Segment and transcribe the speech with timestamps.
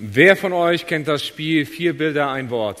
[0.00, 2.80] Wer von euch kennt das Spiel Vier Bilder, ein Wort?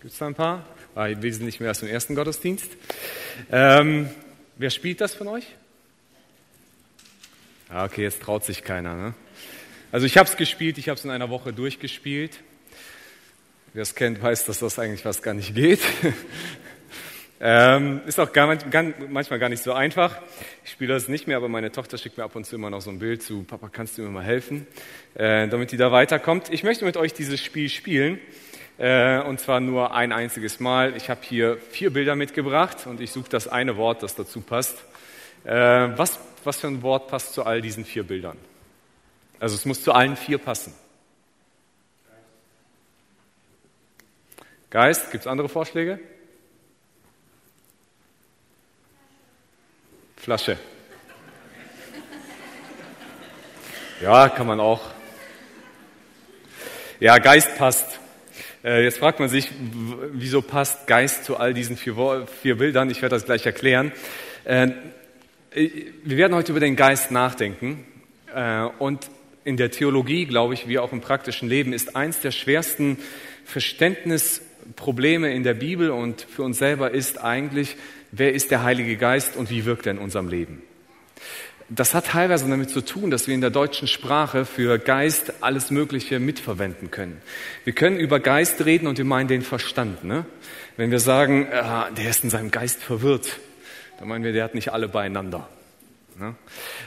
[0.00, 0.64] Gibt es da ein paar?
[0.94, 2.70] Ah, wir sind nicht mehr aus dem ersten Gottesdienst.
[3.50, 4.08] Ähm,
[4.58, 5.44] wer spielt das von euch?
[7.68, 8.94] Ah, okay, jetzt traut sich keiner.
[8.94, 9.14] Ne?
[9.90, 12.38] Also ich habe es gespielt, ich habe es in einer Woche durchgespielt.
[13.72, 15.80] Wer es kennt, weiß, dass das eigentlich fast gar nicht geht.
[17.44, 18.46] Ähm, ist auch gar,
[19.08, 20.16] manchmal gar nicht so einfach.
[20.64, 22.80] Ich spiele das nicht mehr, aber meine Tochter schickt mir ab und zu immer noch
[22.80, 24.64] so ein Bild zu, Papa, kannst du mir mal helfen,
[25.14, 26.50] äh, damit die da weiterkommt.
[26.50, 28.20] Ich möchte mit euch dieses Spiel spielen.
[28.78, 30.96] Äh, und zwar nur ein einziges Mal.
[30.96, 34.78] Ich habe hier vier Bilder mitgebracht und ich suche das eine Wort, das dazu passt.
[35.42, 38.38] Äh, was, was für ein Wort passt zu all diesen vier Bildern?
[39.40, 40.72] Also es muss zu allen vier passen.
[44.70, 45.98] Geist, gibt es andere Vorschläge?
[50.22, 50.56] Flasche.
[54.00, 54.80] Ja, kann man auch.
[57.00, 57.98] Ja, Geist passt.
[58.62, 59.50] Äh, jetzt fragt man sich,
[60.12, 62.88] wieso passt Geist zu all diesen vier, Bildern?
[62.88, 63.90] Ich werde das gleich erklären.
[64.44, 64.68] Äh,
[65.52, 67.84] wir werden heute über den Geist nachdenken.
[68.32, 69.10] Äh, und
[69.42, 72.96] in der Theologie, glaube ich, wie auch im praktischen Leben, ist eins der schwersten
[74.62, 77.76] Verständnisprobleme in der Bibel und für uns selber ist eigentlich,
[78.10, 80.62] wer ist der Heilige Geist und wie wirkt er in unserem Leben.
[81.68, 85.70] Das hat teilweise damit zu tun, dass wir in der deutschen Sprache für Geist alles
[85.70, 87.22] Mögliche mitverwenden können.
[87.64, 90.04] Wir können über Geist reden und wir meinen den Verstand.
[90.04, 90.26] Ne?
[90.76, 91.62] Wenn wir sagen, äh,
[91.96, 93.38] der ist in seinem Geist verwirrt,
[93.98, 95.48] dann meinen wir, der hat nicht alle beieinander.
[96.18, 96.34] Ne?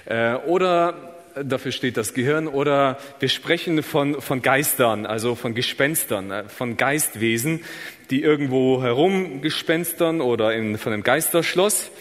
[0.05, 6.31] Äh, oder dafür steht das Gehirn, oder wir sprechen von, von Geistern, also von Gespenstern,
[6.31, 7.64] äh, von Geistwesen,
[8.09, 11.92] die irgendwo herumgespenstern oder in, von einem Geisterschloss.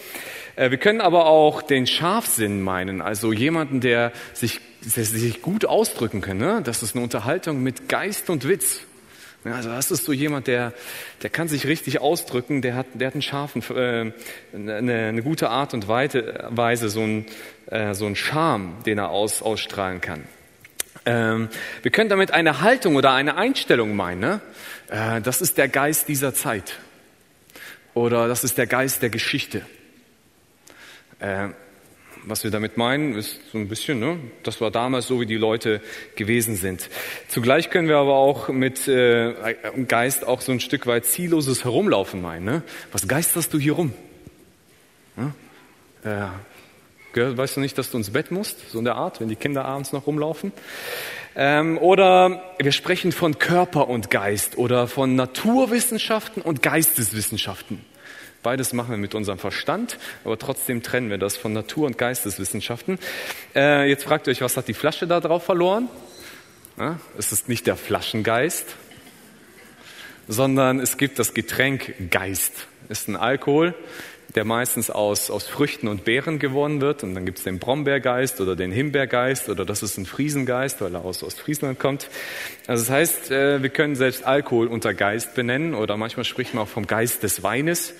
[0.55, 5.65] Äh, wir können aber auch den Scharfsinn meinen, also jemanden, der sich, der sich gut
[5.65, 6.37] ausdrücken kann.
[6.37, 6.61] Ne?
[6.63, 8.81] Das ist eine Unterhaltung mit Geist und Witz.
[9.53, 10.73] Also das ist so jemand, der,
[11.21, 14.11] der kann sich richtig ausdrücken, der hat, der hat einen scharfen, äh,
[14.53, 17.25] eine, eine gute Art und Weise, so ein,
[17.67, 20.23] äh, so ein Charme, den er aus, ausstrahlen kann.
[21.05, 21.49] Ähm,
[21.83, 24.19] wir können damit eine Haltung oder eine Einstellung meinen.
[24.19, 24.41] Ne?
[24.89, 26.79] Äh, das ist der Geist dieser Zeit.
[27.93, 29.61] Oder das ist der Geist der Geschichte.
[31.19, 31.49] Äh,
[32.25, 35.35] was wir damit meinen, ist so ein bisschen, ne, das war damals so, wie die
[35.35, 35.81] Leute
[36.15, 36.89] gewesen sind.
[37.27, 39.33] Zugleich können wir aber auch mit äh,
[39.87, 42.45] Geist auch so ein Stück weit zielloses Herumlaufen meinen.
[42.45, 42.63] Ne?
[42.91, 43.93] Was geisterst du hier rum?
[45.17, 46.31] Ja?
[47.13, 48.69] Äh, weißt du nicht, dass du ins Bett musst?
[48.69, 50.51] So in der Art, wenn die Kinder abends noch rumlaufen.
[51.35, 57.85] Ähm, oder wir sprechen von Körper und Geist oder von Naturwissenschaften und Geisteswissenschaften.
[58.45, 62.99] Beides machen wir mit unserem Verstand, aber trotzdem trennen wir das von Natur- und Geisteswissenschaften.
[63.55, 65.89] Äh, jetzt fragt ihr euch, was hat die Flasche da drauf verloren?
[66.77, 68.67] Ja, es ist nicht der Flaschengeist,
[70.27, 72.67] sondern es gibt das Getränk Geist.
[72.87, 73.73] Ist ein Alkohol,
[74.35, 77.01] der meistens aus, aus Früchten und Beeren gewonnen wird.
[77.01, 80.93] Und dann gibt es den Brombeergeist oder den Himbeergeist oder das ist ein Friesengeist, weil
[80.93, 82.09] er aus Ostfriesland kommt.
[82.67, 86.65] Also das heißt, äh, wir können selbst Alkohol unter Geist benennen oder manchmal spricht man
[86.65, 87.95] auch vom Geist des Weines.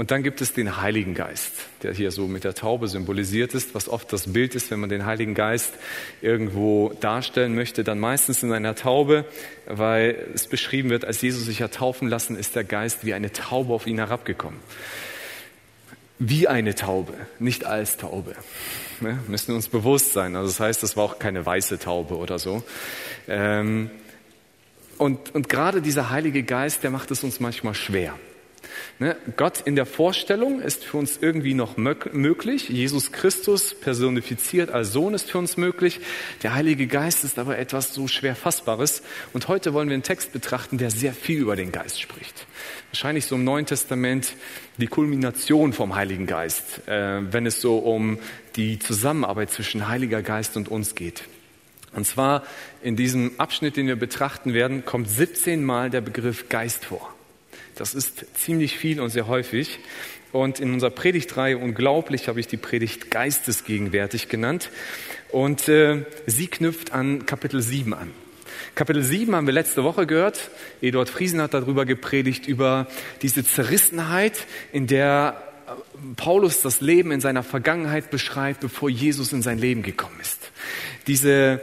[0.00, 1.52] Und dann gibt es den Heiligen Geist,
[1.82, 4.88] der hier so mit der Taube symbolisiert ist, was oft das Bild ist, wenn man
[4.88, 5.74] den Heiligen Geist
[6.22, 9.26] irgendwo darstellen möchte, dann meistens in einer Taube,
[9.66, 13.30] weil es beschrieben wird, als Jesus sich hat taufen lassen, ist der Geist wie eine
[13.30, 14.58] Taube auf ihn herabgekommen.
[16.18, 18.34] Wie eine Taube, nicht als Taube.
[19.00, 19.18] Ne?
[19.28, 20.34] Müssen uns bewusst sein.
[20.34, 22.62] Also das heißt, das war auch keine weiße Taube oder so.
[23.28, 23.90] Ähm,
[24.96, 28.14] und, und gerade dieser Heilige Geist, der macht es uns manchmal schwer.
[29.00, 29.16] Ne?
[29.38, 32.68] Gott in der Vorstellung ist für uns irgendwie noch möglich.
[32.68, 36.00] Jesus Christus personifiziert als Sohn ist für uns möglich.
[36.42, 39.02] Der Heilige Geist ist aber etwas so schwer Fassbares.
[39.32, 42.46] Und heute wollen wir einen Text betrachten, der sehr viel über den Geist spricht.
[42.90, 44.34] Wahrscheinlich so im Neuen Testament
[44.76, 48.18] die Kulmination vom Heiligen Geist, äh, wenn es so um
[48.56, 51.22] die Zusammenarbeit zwischen Heiliger Geist und uns geht.
[51.94, 52.44] Und zwar
[52.82, 57.14] in diesem Abschnitt, den wir betrachten werden, kommt 17 Mal der Begriff Geist vor.
[57.80, 59.78] Das ist ziemlich viel und sehr häufig.
[60.32, 64.68] Und in unserer Predigtreihe Unglaublich habe ich die Predigt geistesgegenwärtig genannt.
[65.30, 68.10] Und äh, sie knüpft an Kapitel 7 an.
[68.74, 70.50] Kapitel 7 haben wir letzte Woche gehört.
[70.82, 72.86] Eduard Friesen hat darüber gepredigt, über
[73.22, 75.70] diese Zerrissenheit, in der äh,
[76.16, 80.50] Paulus das Leben in seiner Vergangenheit beschreibt, bevor Jesus in sein Leben gekommen ist.
[81.06, 81.62] Diese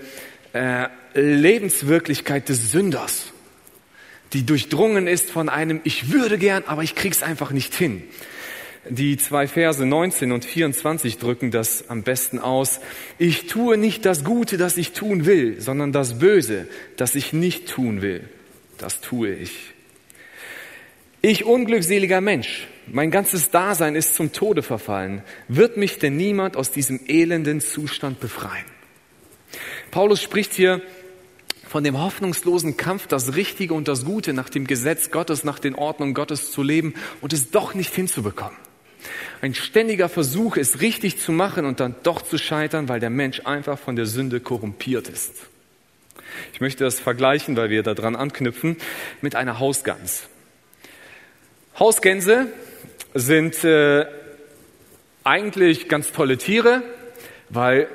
[0.53, 3.33] äh, Lebenswirklichkeit des Sünders
[4.33, 8.03] die durchdrungen ist von einem Ich würde gern, aber ich krieg's einfach nicht hin.
[8.89, 12.79] Die zwei Verse 19 und 24 drücken das am besten aus.
[13.17, 17.67] Ich tue nicht das Gute, das ich tun will, sondern das Böse, das ich nicht
[17.67, 18.29] tun will.
[18.77, 19.73] Das tue ich.
[21.21, 25.23] Ich unglückseliger Mensch, mein ganzes Dasein ist zum Tode verfallen.
[25.47, 28.65] Wird mich denn niemand aus diesem elenden Zustand befreien?
[29.91, 30.81] Paulus spricht hier
[31.67, 35.75] von dem hoffnungslosen Kampf, das Richtige und das Gute nach dem Gesetz Gottes, nach den
[35.75, 38.57] Ordnungen Gottes zu leben und es doch nicht hinzubekommen.
[39.41, 43.41] Ein ständiger Versuch, es richtig zu machen und dann doch zu scheitern, weil der Mensch
[43.45, 45.33] einfach von der Sünde korrumpiert ist.
[46.53, 48.77] Ich möchte das vergleichen, weil wir daran anknüpfen,
[49.21, 50.23] mit einer Hausgans.
[51.77, 52.47] Hausgänse
[53.13, 54.05] sind äh,
[55.23, 56.81] eigentlich ganz tolle Tiere,
[57.49, 57.87] weil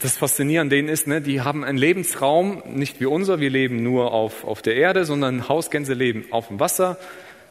[0.00, 4.12] das Faszinierende denen ist, ne, die haben einen Lebensraum, nicht wie unser, wir leben nur
[4.12, 6.98] auf, auf der Erde, sondern Hausgänse leben auf dem Wasser,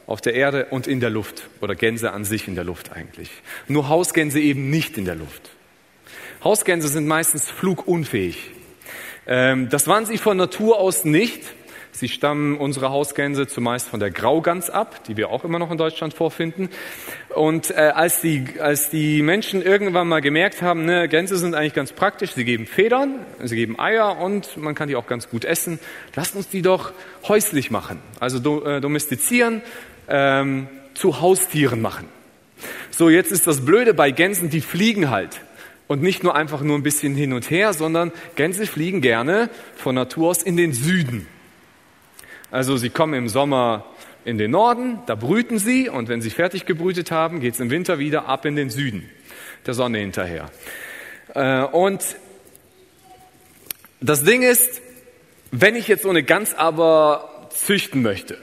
[0.06, 3.30] auf der Erde und in der Luft oder Gänse an sich in der Luft eigentlich.
[3.68, 5.50] Nur Hausgänse eben nicht in der Luft.
[6.42, 8.50] Hausgänse sind meistens flugunfähig.
[9.26, 11.42] Ähm, das waren sie von Natur aus nicht.
[11.94, 15.76] Sie stammen unsere Hausgänse zumeist von der Graugans ab, die wir auch immer noch in
[15.76, 16.70] Deutschland vorfinden.
[17.34, 21.74] Und äh, als, die, als die Menschen irgendwann mal gemerkt haben, ne, Gänse sind eigentlich
[21.74, 25.44] ganz praktisch, sie geben Federn, sie geben Eier und man kann die auch ganz gut
[25.44, 25.78] essen,
[26.16, 26.92] lasst uns die doch
[27.28, 29.60] häuslich machen, also do, äh, domestizieren,
[30.08, 32.08] ähm, zu Haustieren machen.
[32.90, 35.42] So, jetzt ist das Blöde bei Gänsen, die fliegen halt.
[35.88, 39.94] Und nicht nur einfach nur ein bisschen hin und her, sondern Gänse fliegen gerne von
[39.94, 41.26] Natur aus in den Süden.
[42.52, 43.86] Also sie kommen im Sommer
[44.26, 47.70] in den Norden, da brüten sie und wenn sie fertig gebrütet haben, geht es im
[47.70, 49.08] Winter wieder ab in den Süden,
[49.66, 50.50] der Sonne hinterher.
[51.34, 52.04] Äh, und
[54.02, 54.82] das Ding ist,
[55.50, 58.36] wenn ich jetzt so eine Gans aber züchten möchte,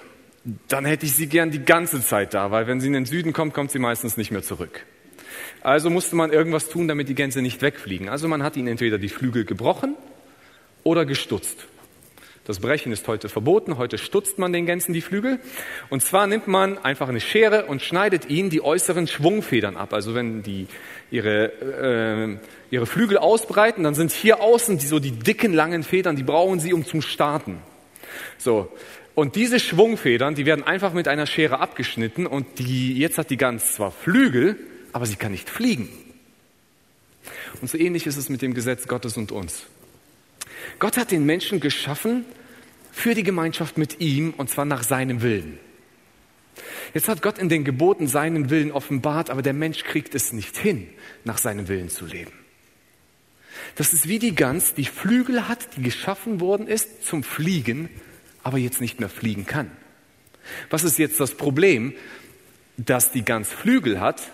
[0.68, 3.32] dann hätte ich sie gern die ganze Zeit da, weil wenn sie in den Süden
[3.32, 4.86] kommt, kommt sie meistens nicht mehr zurück.
[5.62, 8.10] Also musste man irgendwas tun, damit die Gänse nicht wegfliegen.
[8.10, 9.96] Also man hat ihnen entweder die Flügel gebrochen
[10.84, 11.68] oder gestutzt.
[12.46, 13.78] Das Brechen ist heute verboten.
[13.78, 15.40] Heute stutzt man den Gänsen die Flügel.
[15.90, 19.94] Und zwar nimmt man einfach eine Schere und schneidet ihnen die äußeren Schwungfedern ab.
[19.94, 20.68] Also wenn die
[21.12, 22.38] ihre, äh,
[22.72, 26.60] ihre Flügel ausbreiten, dann sind hier außen die, so die dicken, langen Federn, die brauchen
[26.60, 27.60] sie, um zum Starten.
[28.38, 28.72] So.
[29.16, 33.38] Und diese Schwungfedern, die werden einfach mit einer Schere abgeschnitten und die, jetzt hat die
[33.38, 34.56] Gans zwar Flügel,
[34.94, 35.90] aber sie kann nicht fliegen.
[37.62, 39.66] Und so ähnlich ist es mit dem Gesetz Gottes und uns.
[40.80, 42.26] Gott hat den Menschen geschaffen,
[42.92, 45.60] für die Gemeinschaft mit ihm und zwar nach seinem Willen.
[46.94, 50.58] Jetzt hat Gott in den Geboten seinen Willen offenbart, aber der Mensch kriegt es nicht
[50.58, 50.90] hin,
[51.24, 52.32] nach seinem Willen zu leben.
[53.76, 57.90] Das ist wie die Gans, die Flügel hat, die geschaffen worden ist zum Fliegen,
[58.44, 59.72] aber jetzt nicht mehr fliegen kann.
[60.70, 61.94] Was ist jetzt das Problem?
[62.78, 64.32] Dass die Gans Flügel hat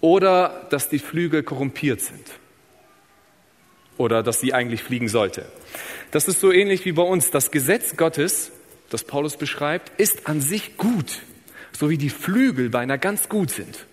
[0.00, 2.40] oder dass die Flügel korrumpiert sind
[4.00, 5.44] oder dass sie eigentlich fliegen sollte.
[6.10, 7.30] Das ist so ähnlich wie bei uns.
[7.30, 8.50] Das Gesetz Gottes,
[8.88, 11.20] das Paulus beschreibt, ist an sich gut,
[11.78, 13.84] so wie die Flügel bei einer ganz gut sind.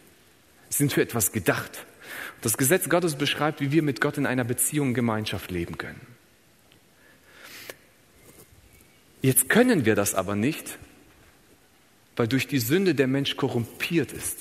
[0.69, 1.85] Sie sind für etwas gedacht.
[2.39, 5.99] Das Gesetz Gottes beschreibt, wie wir mit Gott in einer Beziehung, Gemeinschaft leben können.
[9.21, 10.77] Jetzt können wir das aber nicht,
[12.15, 14.37] weil durch die Sünde der Mensch korrumpiert ist.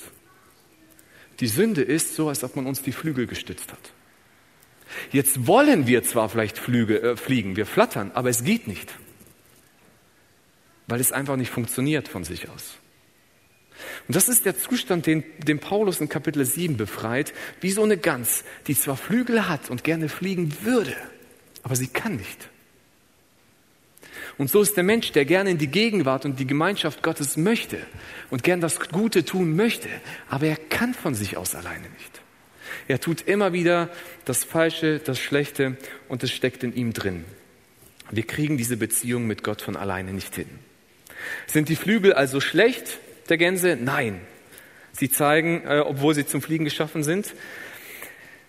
[1.41, 3.96] Die Sünde ist so, als ob man uns die Flügel gestützt hat.
[5.11, 8.93] Jetzt wollen wir zwar vielleicht Flüge, äh, fliegen, wir flattern, aber es geht nicht,
[10.87, 12.77] weil es einfach nicht funktioniert von sich aus.
[14.07, 17.97] Und das ist der Zustand, den, den Paulus in Kapitel 7 befreit, wie so eine
[17.97, 20.95] Gans, die zwar Flügel hat und gerne fliegen würde,
[21.63, 22.49] aber sie kann nicht.
[24.37, 27.79] Und so ist der Mensch, der gerne in die Gegenwart und die Gemeinschaft Gottes möchte
[28.29, 29.89] und gern das Gute tun möchte,
[30.29, 32.16] aber er kann von sich aus alleine nicht.
[32.87, 33.89] Er tut immer wieder
[34.25, 35.77] das Falsche, das Schlechte
[36.07, 37.25] und es steckt in ihm drin.
[38.11, 40.47] Wir kriegen diese Beziehung mit Gott von alleine nicht hin.
[41.47, 43.77] Sind die Flügel also schlecht der Gänse?
[43.79, 44.21] Nein.
[44.93, 47.33] Sie zeigen, äh, obwohl sie zum Fliegen geschaffen sind,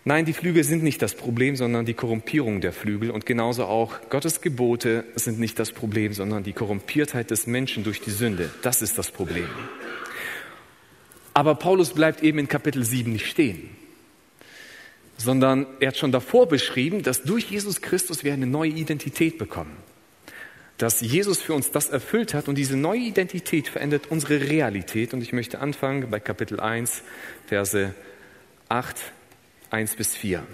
[0.04, 3.11] Nein, die Flügel sind nicht das Problem, sondern die Korrumpierung der Flügel.
[3.11, 8.00] Und genauso auch Gottes Gebote sind nicht das Problem, sondern die Korrumpiertheit des Menschen durch
[8.00, 8.49] die Sünde.
[8.62, 9.49] Das ist das Problem.
[11.35, 13.68] Aber Paulus bleibt eben in Kapitel 7 nicht stehen
[15.19, 19.77] sondern er hat schon davor beschrieben, dass durch Jesus Christus wir eine neue Identität bekommen.
[20.79, 25.13] Dass Jesus für uns das erfüllt hat und diese neue Identität verändert unsere Realität.
[25.13, 27.03] Und ich möchte anfangen bei Kapitel 1,
[27.47, 27.95] Verse
[28.69, 28.97] 8,
[29.71, 30.47] 1 bis 4.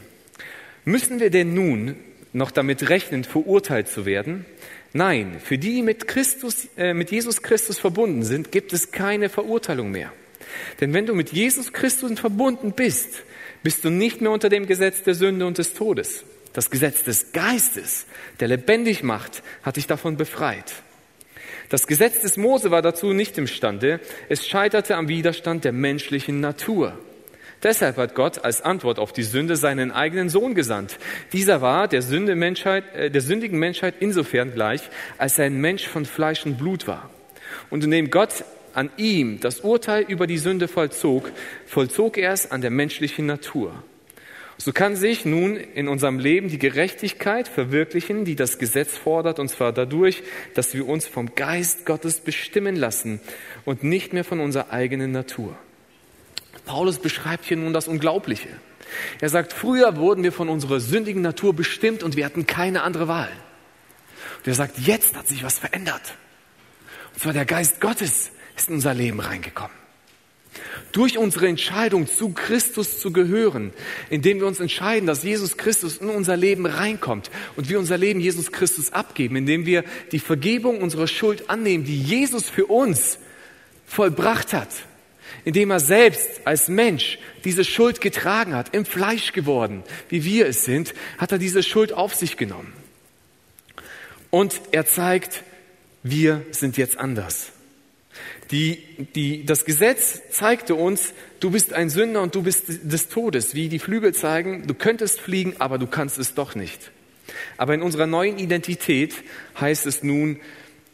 [0.86, 1.96] Müssen wir denn nun
[2.32, 4.46] noch damit rechnen, verurteilt zu werden.
[4.94, 9.90] Nein, für die mit Christus, äh, mit Jesus Christus verbunden sind, gibt es keine Verurteilung
[9.90, 10.10] mehr.
[10.80, 13.24] Denn wenn du mit Jesus Christus verbunden bist,
[13.64, 16.22] bist du nicht mehr unter dem Gesetz der Sünde und des Todes.
[16.52, 18.06] Das Gesetz des Geistes,
[18.38, 20.72] der lebendig macht, hat dich davon befreit.
[21.70, 23.98] Das Gesetz des Mose war dazu nicht imstande.
[24.28, 26.96] Es scheiterte am Widerstand der menschlichen Natur.
[27.62, 30.98] Deshalb hat Gott als Antwort auf die Sünde seinen eigenen Sohn gesandt.
[31.32, 34.82] Dieser war der, Sünde Menschheit, äh, der sündigen Menschheit insofern gleich,
[35.16, 37.08] als er ein Mensch von Fleisch und Blut war.
[37.70, 41.30] Und indem Gott an ihm das Urteil über die Sünde vollzog,
[41.66, 43.72] vollzog er es an der menschlichen Natur.
[44.56, 49.48] So kann sich nun in unserem Leben die Gerechtigkeit verwirklichen, die das Gesetz fordert, und
[49.48, 50.22] zwar dadurch,
[50.54, 53.20] dass wir uns vom Geist Gottes bestimmen lassen
[53.64, 55.56] und nicht mehr von unserer eigenen Natur.
[56.64, 58.48] Paulus beschreibt hier nun das Unglaubliche.
[59.20, 63.08] Er sagt, früher wurden wir von unserer sündigen Natur bestimmt und wir hatten keine andere
[63.08, 63.32] Wahl.
[64.38, 66.16] Und er sagt, jetzt hat sich was verändert.
[67.12, 69.84] Und zwar der Geist Gottes ist in unser Leben reingekommen.
[70.92, 73.72] Durch unsere Entscheidung, zu Christus zu gehören,
[74.10, 78.20] indem wir uns entscheiden, dass Jesus Christus in unser Leben reinkommt und wir unser Leben
[78.20, 79.82] Jesus Christus abgeben, indem wir
[80.12, 83.18] die Vergebung unserer Schuld annehmen, die Jesus für uns
[83.86, 84.68] vollbracht hat,
[85.44, 90.64] indem er selbst als Mensch diese Schuld getragen hat, im Fleisch geworden, wie wir es
[90.64, 92.72] sind, hat er diese Schuld auf sich genommen.
[94.30, 95.42] Und er zeigt,
[96.04, 97.53] wir sind jetzt anders.
[98.50, 98.82] Die,
[99.14, 103.68] die, das Gesetz zeigte uns, du bist ein Sünder und du bist des Todes, wie
[103.68, 106.90] die Flügel zeigen, du könntest fliegen, aber du kannst es doch nicht.
[107.56, 109.14] Aber in unserer neuen Identität
[109.58, 110.40] heißt es nun,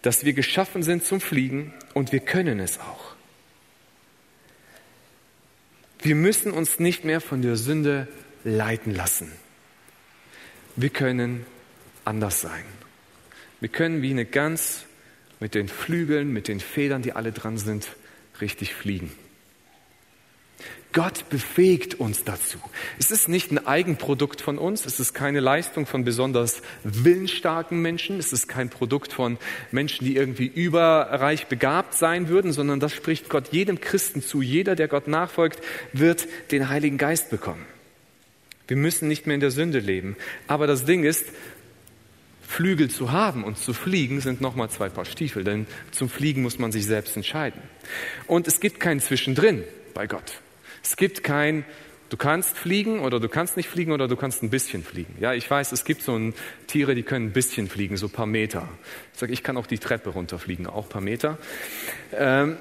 [0.03, 3.15] dass wir geschaffen sind zum Fliegen und wir können es auch.
[6.03, 8.09] Wir müssen uns nicht mehr von der Sünde
[8.45, 9.31] leiten lassen.
[10.77, 11.45] Wir können
[12.05, 12.65] anders sein.
[13.61, 14.87] Wir können wie eine Gans
[15.41, 17.89] mit den Flügeln, mit den Federn, die alle dran sind,
[18.41, 19.11] richtig fliegen.
[20.93, 22.59] Gott befähigt uns dazu.
[22.99, 28.19] Es ist nicht ein Eigenprodukt von uns, es ist keine Leistung von besonders willensstarken Menschen,
[28.19, 29.39] es ist kein Produkt von
[29.71, 34.43] Menschen, die irgendwie überreich begabt sein würden, sondern das spricht Gott jedem Christen zu.
[34.43, 35.61] Jeder, der Gott nachfolgt,
[35.93, 37.65] wird den Heiligen Geist bekommen.
[38.67, 40.17] Wir müssen nicht mehr in der Sünde leben.
[40.49, 41.27] Aber das Ding ist,
[42.51, 46.59] Flügel zu haben und zu fliegen sind nochmal zwei Paar Stiefel, denn zum Fliegen muss
[46.59, 47.63] man sich selbst entscheiden.
[48.27, 49.63] Und es gibt kein Zwischendrin
[49.95, 50.41] bei Gott.
[50.83, 51.65] Es gibt kein,
[52.09, 55.15] du kannst fliegen oder du kannst nicht fliegen oder du kannst ein bisschen fliegen.
[55.21, 56.35] Ja, ich weiß, es gibt so ein,
[56.67, 58.69] Tiere, die können ein bisschen fliegen, so paar Meter.
[59.13, 61.39] Ich sage, ich kann auch die Treppe runterfliegen, auch paar Meter.
[62.13, 62.57] Ähm,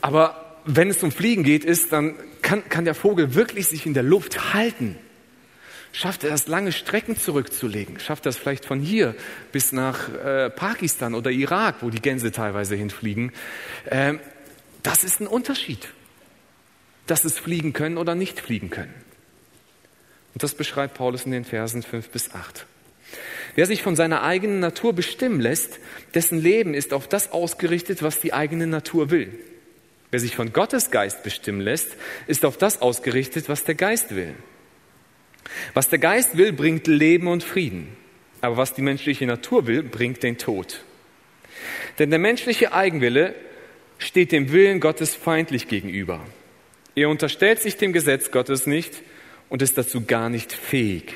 [0.00, 3.92] aber wenn es um Fliegen geht, ist, dann kann, kann der Vogel wirklich sich in
[3.92, 4.96] der Luft halten.
[5.92, 7.98] Schafft er es, lange Strecken zurückzulegen?
[7.98, 9.14] Schafft er es vielleicht von hier
[9.52, 13.32] bis nach äh, Pakistan oder Irak, wo die Gänse teilweise hinfliegen?
[13.90, 14.20] Ähm,
[14.82, 15.88] das ist ein Unterschied,
[17.06, 18.94] dass es fliegen können oder nicht fliegen können.
[20.34, 22.66] Und das beschreibt Paulus in den Versen 5 bis 8.
[23.54, 25.80] Wer sich von seiner eigenen Natur bestimmen lässt,
[26.14, 29.32] dessen Leben ist auf das ausgerichtet, was die eigene Natur will.
[30.10, 34.34] Wer sich von Gottes Geist bestimmen lässt, ist auf das ausgerichtet, was der Geist will.
[35.74, 37.96] Was der Geist will, bringt Leben und Frieden.
[38.40, 40.84] Aber was die menschliche Natur will, bringt den Tod.
[41.98, 43.34] Denn der menschliche Eigenwille
[43.98, 46.20] steht dem Willen Gottes feindlich gegenüber.
[46.94, 49.02] Er unterstellt sich dem Gesetz Gottes nicht
[49.48, 51.14] und ist dazu gar nicht fähig.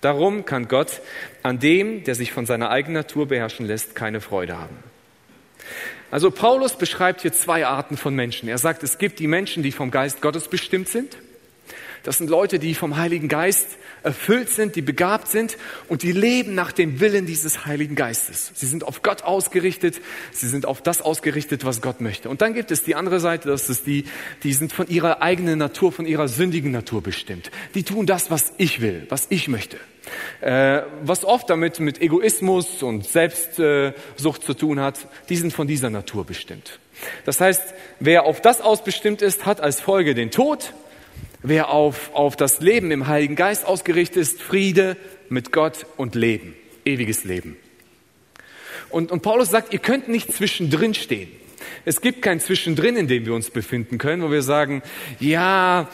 [0.00, 1.00] Darum kann Gott
[1.42, 4.76] an dem, der sich von seiner eigenen Natur beherrschen lässt, keine Freude haben.
[6.10, 8.48] Also Paulus beschreibt hier zwei Arten von Menschen.
[8.48, 11.16] Er sagt, es gibt die Menschen, die vom Geist Gottes bestimmt sind
[12.02, 13.66] das sind Leute, die vom Heiligen Geist
[14.02, 18.52] erfüllt sind, die begabt sind und die leben nach dem Willen dieses Heiligen Geistes.
[18.54, 20.00] Sie sind auf Gott ausgerichtet,
[20.32, 22.28] sie sind auf das ausgerichtet, was Gott möchte.
[22.30, 24.04] Und dann gibt es die andere Seite, das ist die,
[24.42, 27.50] die sind von ihrer eigenen Natur, von ihrer sündigen Natur bestimmt.
[27.74, 29.76] Die tun das, was ich will, was ich möchte.
[30.40, 35.90] Äh, was oft damit mit Egoismus und Selbstsucht zu tun hat, die sind von dieser
[35.90, 36.78] Natur bestimmt.
[37.24, 40.72] Das heißt, wer auf das ausbestimmt ist, hat als Folge den Tod
[41.42, 44.96] Wer auf, auf das Leben im Heiligen Geist ausgerichtet ist, Friede
[45.28, 46.54] mit Gott und Leben,
[46.84, 47.56] ewiges Leben.
[48.90, 51.28] Und, und Paulus sagt, ihr könnt nicht zwischendrin stehen.
[51.84, 54.82] Es gibt kein Zwischendrin, in dem wir uns befinden können, wo wir sagen,
[55.18, 55.88] ja,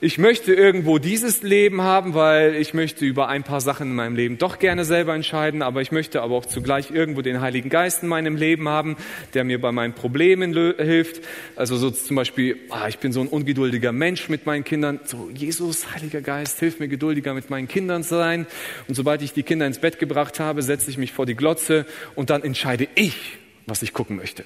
[0.00, 4.14] ich möchte irgendwo dieses Leben haben, weil ich möchte über ein paar Sachen in meinem
[4.14, 8.04] Leben doch gerne selber entscheiden, aber ich möchte aber auch zugleich irgendwo den Heiligen Geist
[8.04, 8.96] in meinem Leben haben,
[9.34, 11.24] der mir bei meinen Problemen hilft.
[11.56, 15.00] Also so zum Beispiel, ah, ich bin so ein ungeduldiger Mensch mit meinen Kindern.
[15.04, 18.46] So, Jesus, Heiliger Geist, hilf mir geduldiger mit meinen Kindern zu sein.
[18.86, 21.86] Und sobald ich die Kinder ins Bett gebracht habe, setze ich mich vor die Glotze
[22.14, 24.44] und dann entscheide ich, was ich gucken möchte.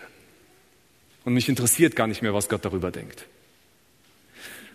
[1.26, 3.26] Und mich interessiert gar nicht mehr, was Gott darüber denkt.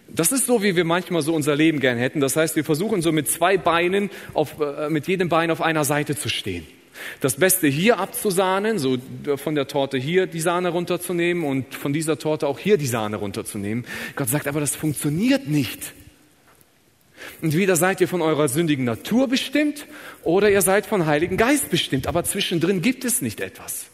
[0.09, 2.19] Das ist so, wie wir manchmal so unser Leben gern hätten.
[2.21, 5.83] Das heißt, wir versuchen so mit zwei Beinen, auf, äh, mit jedem Bein auf einer
[5.83, 6.65] Seite zu stehen.
[7.21, 8.97] Das Beste hier abzusahnen, so
[9.35, 13.17] von der Torte hier die Sahne runterzunehmen und von dieser Torte auch hier die Sahne
[13.17, 13.85] runterzunehmen.
[14.15, 15.93] Gott sagt aber, das funktioniert nicht.
[17.41, 19.85] Und wieder seid ihr von eurer sündigen Natur bestimmt
[20.23, 22.07] oder ihr seid von Heiligen Geist bestimmt.
[22.07, 23.87] Aber zwischendrin gibt es nicht etwas.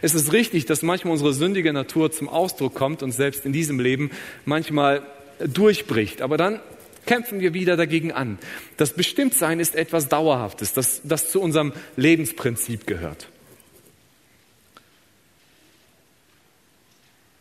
[0.00, 3.78] Es ist richtig, dass manchmal unsere sündige Natur zum Ausdruck kommt und selbst in diesem
[3.80, 4.10] Leben
[4.44, 5.02] manchmal
[5.38, 6.22] durchbricht.
[6.22, 6.60] Aber dann
[7.06, 8.38] kämpfen wir wieder dagegen an.
[8.76, 13.28] Das Bestimmtsein ist etwas Dauerhaftes, das, das zu unserem Lebensprinzip gehört.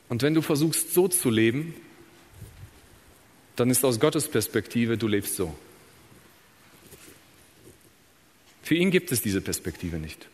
[0.07, 1.73] Und wenn du versuchst, so zu leben,
[3.55, 5.55] dann ist aus Gottes Perspektive, du lebst so.
[8.61, 10.27] Für ihn gibt es diese Perspektive nicht.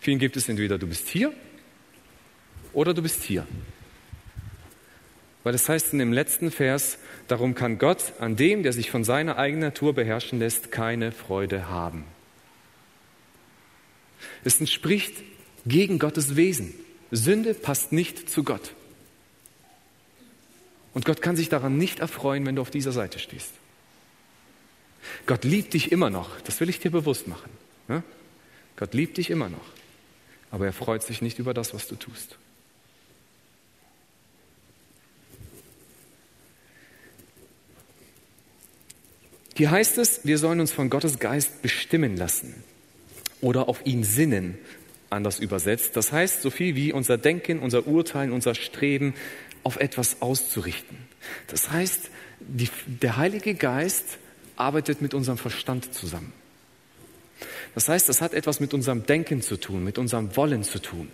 [0.00, 1.32] Für ihn gibt es entweder du bist hier
[2.72, 3.46] oder du bist hier.
[5.44, 8.90] Weil es das heißt in dem letzten Vers, darum kann Gott an dem, der sich
[8.90, 12.04] von seiner eigenen Natur beherrschen lässt, keine Freude haben.
[14.44, 15.14] Es entspricht
[15.66, 16.74] gegen Gottes Wesen.
[17.10, 18.72] Sünde passt nicht zu Gott.
[20.94, 23.50] Und Gott kann sich daran nicht erfreuen, wenn du auf dieser Seite stehst.
[25.26, 27.50] Gott liebt dich immer noch, das will ich dir bewusst machen.
[27.88, 28.02] Ja?
[28.76, 29.64] Gott liebt dich immer noch,
[30.50, 32.36] aber er freut sich nicht über das, was du tust.
[39.62, 42.52] Hier heißt es, wir sollen uns von Gottes Geist bestimmen lassen
[43.40, 44.58] oder auf ihn sinnen,
[45.08, 45.96] anders übersetzt.
[45.96, 49.14] Das heißt, so viel wie unser Denken, unser Urteilen, unser Streben
[49.62, 50.98] auf etwas auszurichten.
[51.46, 54.18] Das heißt, die, der Heilige Geist
[54.56, 56.32] arbeitet mit unserem Verstand zusammen.
[57.76, 61.06] Das heißt, das hat etwas mit unserem Denken zu tun, mit unserem Wollen zu tun.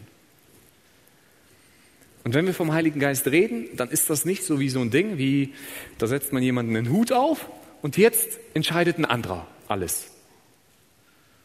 [2.25, 4.91] Und wenn wir vom Heiligen Geist reden, dann ist das nicht so wie so ein
[4.91, 5.53] Ding, wie
[5.99, 7.47] da setzt man jemanden einen Hut auf
[7.83, 10.11] und jetzt entscheidet ein anderer alles.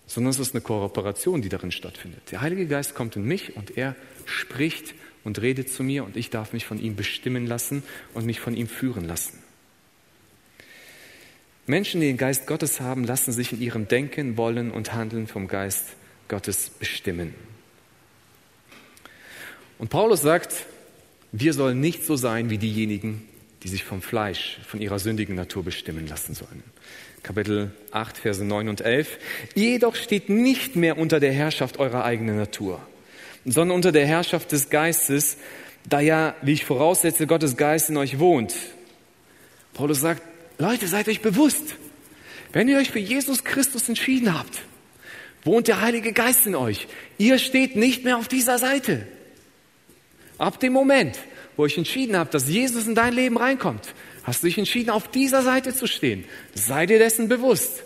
[0.05, 2.31] Sondern es ist eine Kooperation, die darin stattfindet.
[2.31, 4.93] Der Heilige Geist kommt in mich und er spricht
[5.23, 8.55] und redet zu mir und ich darf mich von ihm bestimmen lassen und mich von
[8.55, 9.39] ihm führen lassen.
[11.65, 15.47] Menschen, die den Geist Gottes haben, lassen sich in ihrem Denken, Wollen und Handeln vom
[15.47, 15.85] Geist
[16.27, 17.33] Gottes bestimmen.
[19.79, 20.65] Und Paulus sagt,
[21.31, 23.27] wir sollen nicht so sein wie diejenigen,
[23.63, 26.63] die sich vom Fleisch, von ihrer sündigen Natur bestimmen lassen sollen.
[27.23, 29.17] Kapitel 8, Verse 9 und 11.
[29.55, 32.85] Ihr jedoch steht nicht mehr unter der Herrschaft eurer eigenen Natur,
[33.45, 35.37] sondern unter der Herrschaft des Geistes,
[35.87, 38.53] da ja, wie ich voraussetze, Gottes Geist in euch wohnt.
[39.73, 40.21] Paulus sagt,
[40.57, 41.75] Leute, seid euch bewusst,
[42.51, 44.61] wenn ihr euch für Jesus Christus entschieden habt,
[45.43, 46.87] wohnt der Heilige Geist in euch.
[47.17, 49.07] Ihr steht nicht mehr auf dieser Seite.
[50.37, 51.17] Ab dem Moment,
[51.55, 55.07] wo ich entschieden habe, dass Jesus in dein Leben reinkommt, hast du dich entschieden, auf
[55.07, 56.25] dieser Seite zu stehen.
[56.53, 57.83] Sei dir dessen bewusst.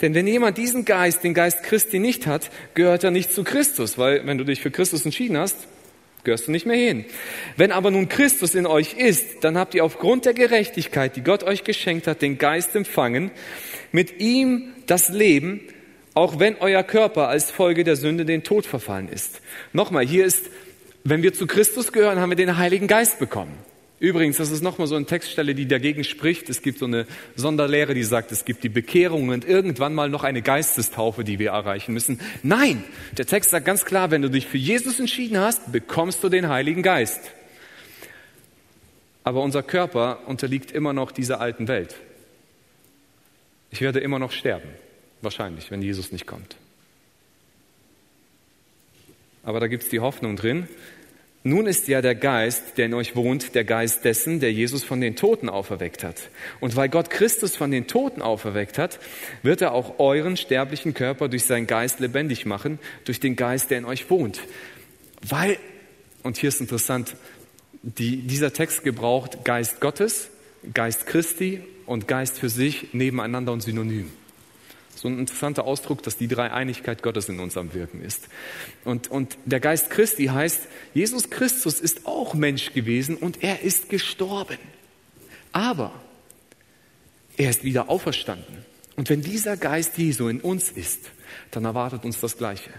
[0.00, 3.96] Denn wenn jemand diesen Geist, den Geist Christi nicht hat, gehört er nicht zu Christus,
[3.96, 5.56] weil wenn du dich für Christus entschieden hast,
[6.24, 7.06] gehörst du nicht mehr hin.
[7.56, 11.44] Wenn aber nun Christus in euch ist, dann habt ihr aufgrund der Gerechtigkeit, die Gott
[11.44, 13.30] euch geschenkt hat, den Geist empfangen,
[13.92, 15.60] mit ihm das Leben,
[16.14, 19.40] auch wenn euer Körper als Folge der Sünde den Tod verfallen ist.
[19.72, 20.50] Nochmal, hier ist
[21.08, 23.56] wenn wir zu Christus gehören, haben wir den Heiligen Geist bekommen.
[23.98, 26.50] Übrigens, das ist nochmal so eine Textstelle, die dagegen spricht.
[26.50, 30.22] Es gibt so eine Sonderlehre, die sagt, es gibt die Bekehrung und irgendwann mal noch
[30.22, 32.20] eine Geistestaufe, die wir erreichen müssen.
[32.42, 32.84] Nein,
[33.16, 36.48] der Text sagt ganz klar, wenn du dich für Jesus entschieden hast, bekommst du den
[36.48, 37.20] Heiligen Geist.
[39.24, 41.94] Aber unser Körper unterliegt immer noch dieser alten Welt.
[43.70, 44.68] Ich werde immer noch sterben,
[45.22, 46.56] wahrscheinlich, wenn Jesus nicht kommt.
[49.42, 50.68] Aber da gibt es die Hoffnung drin,
[51.46, 55.00] nun ist ja der Geist, der in euch wohnt, der Geist dessen, der Jesus von
[55.00, 56.30] den Toten auferweckt hat.
[56.58, 58.98] Und weil Gott Christus von den Toten auferweckt hat,
[59.44, 63.78] wird er auch euren sterblichen Körper durch seinen Geist lebendig machen, durch den Geist, der
[63.78, 64.40] in euch wohnt.
[65.22, 65.56] Weil,
[66.24, 67.14] und hier ist interessant,
[67.82, 70.30] die, dieser Text gebraucht Geist Gottes,
[70.74, 74.10] Geist Christi und Geist für sich nebeneinander und synonym.
[74.96, 78.28] So ein interessanter Ausdruck, dass die Dreieinigkeit Gottes in uns am Wirken ist.
[78.84, 83.88] Und, und der Geist Christi heißt, Jesus Christus ist auch Mensch gewesen und er ist
[83.88, 84.58] gestorben.
[85.52, 85.92] Aber
[87.36, 88.64] Er ist wieder auferstanden.
[88.96, 91.10] Und wenn dieser Geist Jesu in uns ist,
[91.50, 92.70] dann erwartet uns das Gleiche.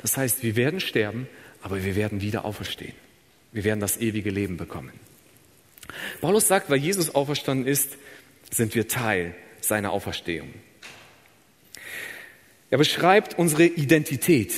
[0.00, 1.28] Das heißt, wir werden sterben,
[1.62, 2.94] aber wir werden wieder auferstehen.
[3.52, 4.92] Wir werden das ewige Leben bekommen.
[6.20, 7.98] Paulus sagt, weil Jesus auferstanden ist,
[8.50, 10.48] sind wir Teil seiner Auferstehung.
[12.74, 14.52] Er beschreibt unsere Identität,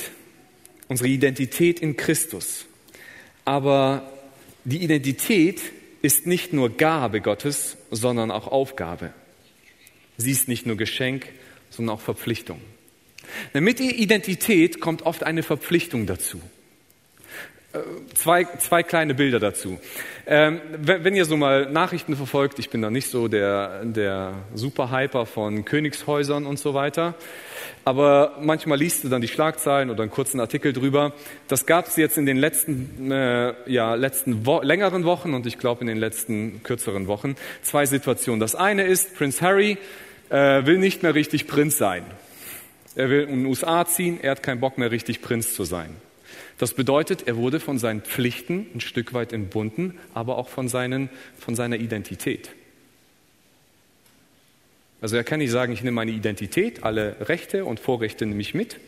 [0.87, 2.65] unsere Identität in Christus.
[3.45, 4.11] Aber
[4.63, 5.61] die Identität
[6.01, 9.13] ist nicht nur Gabe Gottes, sondern auch Aufgabe.
[10.17, 11.27] Sie ist nicht nur Geschenk,
[11.69, 12.59] sondern auch Verpflichtung.
[13.53, 16.41] Mit der Identität kommt oft eine Verpflichtung dazu.
[17.73, 17.79] Äh,
[18.15, 19.77] zwei, zwei kleine Bilder dazu.
[20.25, 25.25] Ähm, wenn, ihr so mal Nachrichten verfolgt, ich bin da nicht so der, der Superhyper
[25.25, 27.15] von Königshäusern und so weiter,
[27.83, 31.13] aber manchmal liest du dann die Schlagzeilen oder einen kurzen Artikel drüber.
[31.47, 35.57] Das gab es jetzt in den letzten, äh, ja, letzten Wo längeren Wochen und ich
[35.57, 37.35] glaube in den letzten kürzeren Wochen.
[37.63, 38.39] Zwei Situationen.
[38.39, 39.77] Das eine ist, Prince Harry
[40.29, 42.03] äh, will nicht mehr richtig Prinz sein.
[42.95, 45.95] Er will in den USA ziehen, er hat keinen Bock mehr richtig Prinz zu sein.
[46.57, 51.09] Das bedeutet, er wurde von seinen Pflichten ein Stück weit entbunden, aber auch von, seinen,
[51.37, 52.49] von seiner Identität.
[55.01, 58.53] Also er kann nicht sagen, ich nehme meine Identität, alle Rechte und Vorrechte nehme ich
[58.53, 58.79] mit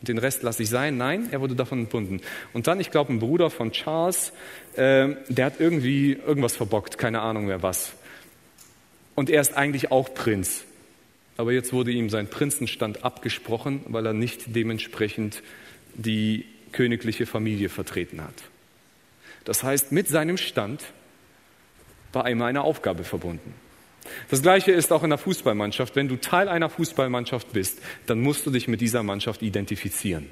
[0.00, 0.98] und den Rest lasse ich sein.
[0.98, 2.20] Nein, er wurde davon entbunden.
[2.52, 4.32] Und dann, ich glaube, ein Bruder von Charles,
[4.76, 7.94] äh, der hat irgendwie irgendwas verbockt, keine Ahnung mehr was.
[9.14, 10.64] Und er ist eigentlich auch Prinz.
[11.36, 15.42] Aber jetzt wurde ihm sein Prinzenstand abgesprochen, weil er nicht dementsprechend
[15.94, 18.34] die königliche Familie vertreten hat.
[19.44, 20.82] Das heißt, mit seinem Stand
[22.12, 23.54] war einmal eine Aufgabe verbunden.
[24.28, 25.96] Das Gleiche ist auch in der Fußballmannschaft.
[25.96, 30.28] Wenn du Teil einer Fußballmannschaft bist, dann musst du dich mit dieser Mannschaft identifizieren.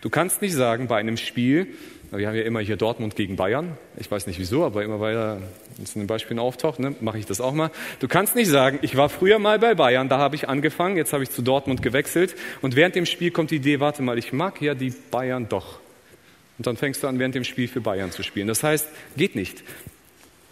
[0.00, 1.68] Du kannst nicht sagen, bei einem Spiel,
[2.10, 5.42] wir haben ja immer hier Dortmund gegen Bayern, ich weiß nicht wieso, aber immer weil
[5.82, 7.70] es in den Beispielen auftaucht, ne, mache ich das auch mal.
[8.00, 11.12] Du kannst nicht sagen, ich war früher mal bei Bayern, da habe ich angefangen, jetzt
[11.12, 14.32] habe ich zu Dortmund gewechselt und während dem Spiel kommt die Idee, warte mal, ich
[14.32, 15.80] mag ja die Bayern doch.
[16.56, 18.48] Und dann fängst du an, während dem Spiel für Bayern zu spielen.
[18.48, 19.62] Das heißt, geht nicht.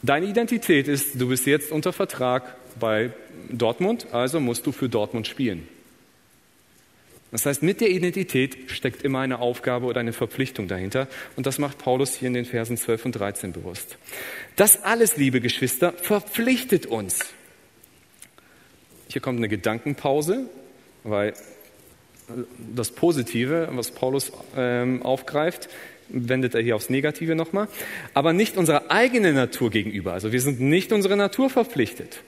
[0.03, 3.11] Deine Identität ist, du bist jetzt unter Vertrag bei
[3.51, 5.67] Dortmund, also musst du für Dortmund spielen.
[7.33, 11.09] Das heißt, mit der Identität steckt immer eine Aufgabe oder eine Verpflichtung dahinter.
[11.35, 13.99] Und das macht Paulus hier in den Versen 12 und 13 bewusst.
[14.55, 17.19] Das alles, liebe Geschwister, verpflichtet uns.
[19.09, 20.47] Hier kommt eine Gedankenpause,
[21.03, 21.35] weil
[22.75, 25.69] das Positive, was Paulus ähm, aufgreift,
[26.09, 27.69] wendet er hier aufs Negative nochmal,
[28.15, 30.13] aber nicht unserer eigenen Natur gegenüber.
[30.13, 32.23] Also wir sind nicht unserer Natur verpflichtet,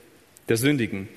[0.48, 1.08] der Sündigen,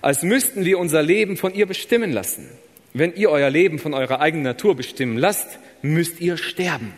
[0.00, 2.48] als müssten wir unser Leben von ihr bestimmen lassen.
[2.92, 6.92] Wenn ihr euer Leben von eurer eigenen Natur bestimmen lasst, müsst ihr sterben.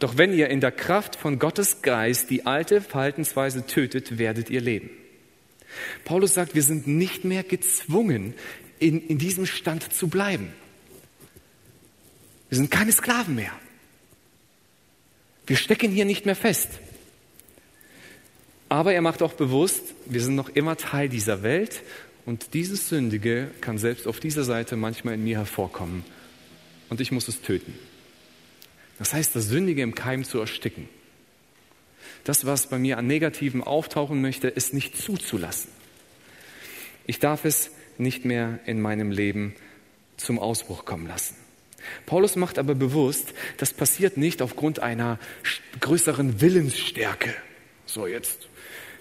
[0.00, 4.60] Doch wenn ihr in der Kraft von Gottes Geist die alte Verhaltensweise tötet, werdet ihr
[4.60, 4.90] leben.
[6.04, 8.34] Paulus sagt, wir sind nicht mehr gezwungen,
[8.78, 10.52] in, in diesem Stand zu bleiben.
[12.48, 13.52] Wir sind keine Sklaven mehr.
[15.46, 16.68] Wir stecken hier nicht mehr fest.
[18.68, 21.82] Aber er macht auch bewusst, wir sind noch immer Teil dieser Welt
[22.26, 26.04] und dieses Sündige kann selbst auf dieser Seite manchmal in mir hervorkommen.
[26.88, 27.74] Und ich muss es töten.
[28.98, 30.88] Das heißt, das Sündige im Keim zu ersticken.
[32.22, 35.70] Das, was bei mir an Negativen auftauchen möchte, ist nicht zuzulassen.
[37.06, 39.54] Ich darf es nicht mehr in meinem Leben
[40.16, 41.36] zum Ausbruch kommen lassen.
[42.06, 45.18] Paulus macht aber bewusst, das passiert nicht aufgrund einer
[45.80, 47.34] größeren Willensstärke.
[47.84, 48.48] So jetzt,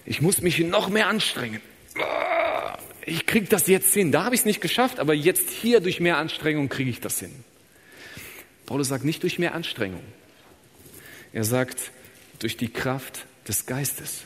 [0.05, 1.61] ich muss mich noch mehr anstrengen
[3.05, 4.11] ich kriege das jetzt hin.
[4.11, 7.19] Da habe ich es nicht geschafft, aber jetzt hier durch mehr Anstrengung kriege ich das
[7.19, 7.31] hin.
[8.65, 10.03] Paulus sagt nicht durch mehr Anstrengung.
[11.33, 11.91] Er sagt
[12.39, 14.25] durch die Kraft des Geistes.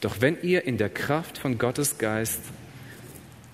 [0.00, 2.40] Doch wenn ihr in der Kraft von Gottes Geist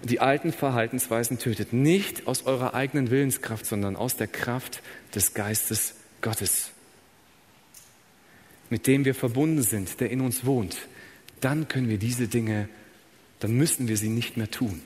[0.02, 4.82] die alten Verhaltensweisen tötet, nicht aus eurer eigenen Willenskraft, sondern aus der Kraft
[5.14, 6.70] des Geistes Gottes,
[8.70, 10.76] mit dem wir verbunden sind, der in uns wohnt,
[11.40, 12.68] dann können wir diese Dinge
[13.40, 14.83] dann müssen wir sie nicht mehr tun.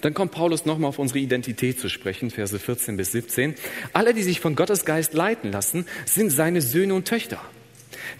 [0.00, 3.54] dann kommt Paulus nochmal auf unsere Identität zu sprechen, Verse 14 bis 17.
[3.92, 7.40] Alle, die sich von Gottes Geist leiten lassen, sind seine Söhne und Töchter.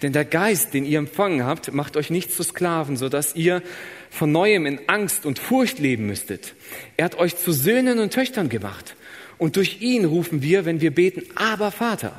[0.01, 3.63] Denn der Geist, den ihr empfangen habt, macht euch nicht zu Sklaven, sodass ihr
[4.09, 6.53] von neuem in Angst und Furcht leben müsstet.
[6.97, 8.95] Er hat euch zu Söhnen und Töchtern gemacht.
[9.37, 12.15] Und durch ihn rufen wir, wenn wir beten, aber Vater.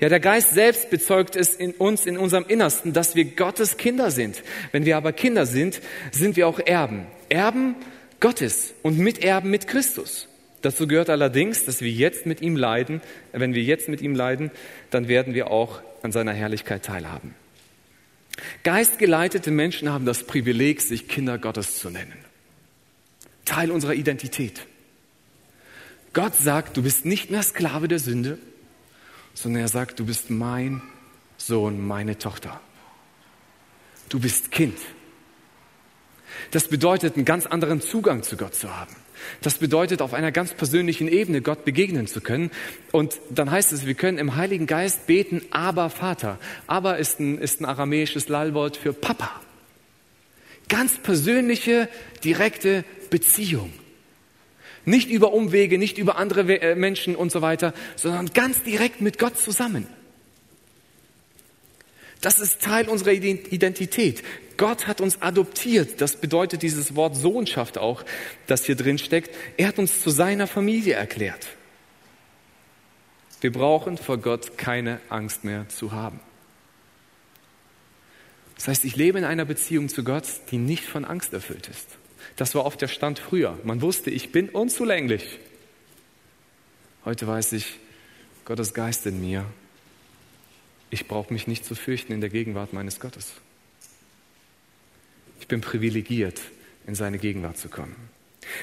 [0.00, 4.10] Ja, der Geist selbst bezeugt es in uns, in unserem Innersten, dass wir Gottes Kinder
[4.10, 4.42] sind.
[4.72, 5.80] Wenn wir aber Kinder sind,
[6.10, 7.06] sind wir auch Erben.
[7.28, 7.76] Erben
[8.18, 10.28] Gottes und Miterben mit Christus.
[10.62, 13.00] Dazu gehört allerdings, dass wir jetzt mit ihm leiden.
[13.32, 14.50] Wenn wir jetzt mit ihm leiden,
[14.90, 17.34] dann werden wir auch an seiner Herrlichkeit teilhaben.
[18.62, 22.12] Geistgeleitete Menschen haben das Privileg, sich Kinder Gottes zu nennen.
[23.44, 24.66] Teil unserer Identität.
[26.12, 28.38] Gott sagt, du bist nicht mehr Sklave der Sünde,
[29.34, 30.82] sondern er sagt, du bist mein
[31.36, 32.60] Sohn, meine Tochter.
[34.08, 34.76] Du bist Kind.
[36.50, 38.94] Das bedeutet, einen ganz anderen Zugang zu Gott zu haben.
[39.42, 42.50] Das bedeutet, auf einer ganz persönlichen Ebene Gott begegnen zu können.
[42.90, 46.38] Und dann heißt es, wir können im Heiligen Geist beten, aber Vater.
[46.66, 49.30] Aber ist ein, ist ein aramäisches Lallwort für Papa.
[50.68, 51.88] Ganz persönliche,
[52.24, 53.72] direkte Beziehung.
[54.84, 59.18] Nicht über Umwege, nicht über andere äh, Menschen und so weiter, sondern ganz direkt mit
[59.18, 59.86] Gott zusammen.
[62.20, 64.22] Das ist Teil unserer Identität.
[64.56, 66.02] Gott hat uns adoptiert.
[66.02, 68.04] Das bedeutet dieses Wort Sohnschaft auch,
[68.46, 69.34] das hier drin steckt.
[69.56, 71.46] Er hat uns zu seiner Familie erklärt.
[73.40, 76.20] Wir brauchen vor Gott keine Angst mehr zu haben.
[78.56, 81.86] Das heißt, ich lebe in einer Beziehung zu Gott, die nicht von Angst erfüllt ist.
[82.40, 83.58] Das war oft der Stand früher.
[83.64, 85.38] Man wusste, ich bin unzulänglich.
[87.04, 87.78] Heute weiß ich,
[88.46, 89.44] Gottes Geist in mir.
[90.88, 93.34] Ich brauche mich nicht zu fürchten in der Gegenwart meines Gottes.
[95.38, 96.40] Ich bin privilegiert,
[96.86, 97.94] in seine Gegenwart zu kommen.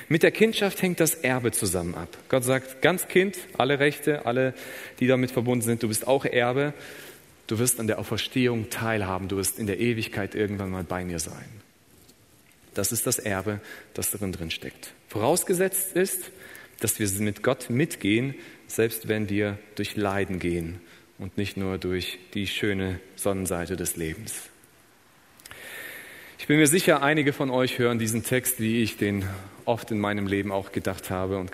[0.10, 2.10] Mit der Kindschaft hängt das Erbe zusammen ab.
[2.30, 4.56] Gott sagt, ganz Kind, alle Rechte, alle,
[5.00, 6.74] die damit verbunden sind, du bist auch Erbe.
[7.46, 9.28] Du wirst an der Auferstehung teilhaben.
[9.28, 11.66] Du wirst in der Ewigkeit irgendwann mal bei mir sein.
[12.78, 13.60] Das ist das Erbe,
[13.96, 14.94] das darin drin steckt.
[15.08, 16.30] Vorausgesetzt ist,
[16.80, 18.36] dass wir mit Gott mitgehen,
[18.68, 20.80] selbst wenn wir durch Leiden gehen
[21.18, 24.36] und nicht nur durch die schöne Sonnenseite des Lebens.
[26.38, 29.26] Ich bin mir sicher, einige von euch hören diesen Text, wie ich den
[29.66, 31.50] oft in meinem Leben auch gedacht habe und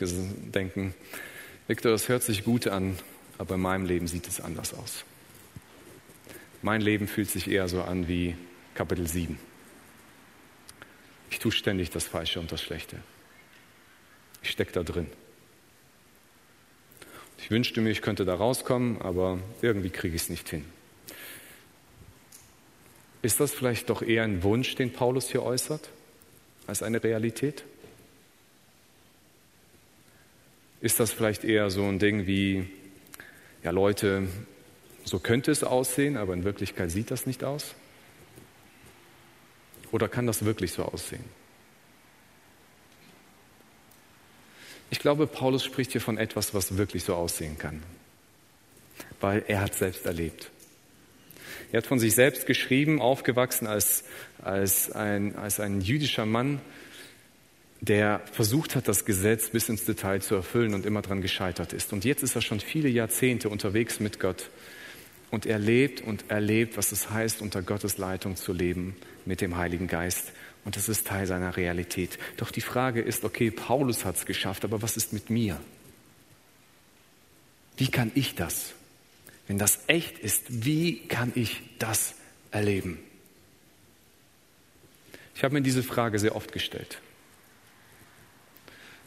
[0.54, 0.94] denken,
[1.70, 2.98] Viktor, das hört sich gut an,
[3.38, 5.06] aber in meinem Leben sieht es anders aus.
[6.62, 8.36] Mein Leben fühlt sich eher so an wie
[8.76, 9.40] Kapitel 7.
[11.34, 12.98] Ich tue ständig das Falsche und das Schlechte.
[14.44, 15.08] Ich stecke da drin.
[17.40, 20.64] Ich wünschte mir, ich könnte da rauskommen, aber irgendwie kriege ich es nicht hin.
[23.24, 25.90] Ist das vielleicht doch eher ein Wunsch, den Paulus hier äußert,
[26.68, 27.64] als eine Realität?
[30.82, 32.70] Ist das vielleicht eher so ein Ding wie,
[33.64, 34.28] ja Leute,
[35.04, 37.74] so könnte es aussehen, aber in Wirklichkeit sieht das nicht aus?
[39.94, 41.24] Oder kann das wirklich so aussehen?
[44.90, 47.84] Ich glaube, Paulus spricht hier von etwas, was wirklich so aussehen kann,
[49.22, 50.50] weil er hat selbst erlebt.
[51.72, 54.04] Er hat von sich selbst geschrieben, aufgewachsen als,
[54.42, 56.60] als, ein, als ein jüdischer Mann,
[57.82, 61.94] der versucht hat, das Gesetz bis ins Detail zu erfüllen und immer daran gescheitert ist.
[61.94, 64.50] Und jetzt ist er schon viele Jahrzehnte unterwegs mit Gott
[65.34, 69.58] und er lebt und erlebt, was es heißt, unter Gottes Leitung zu leben mit dem
[69.58, 70.32] Heiligen Geist.
[70.64, 72.20] Und das ist Teil seiner Realität.
[72.38, 75.60] Doch die Frage ist, okay, Paulus hat es geschafft, aber was ist mit mir?
[77.78, 78.76] Wie kann ich das?
[79.48, 82.14] Wenn das echt ist, wie kann ich das
[82.52, 83.00] erleben?
[85.34, 87.02] Ich habe mir diese Frage sehr oft gestellt.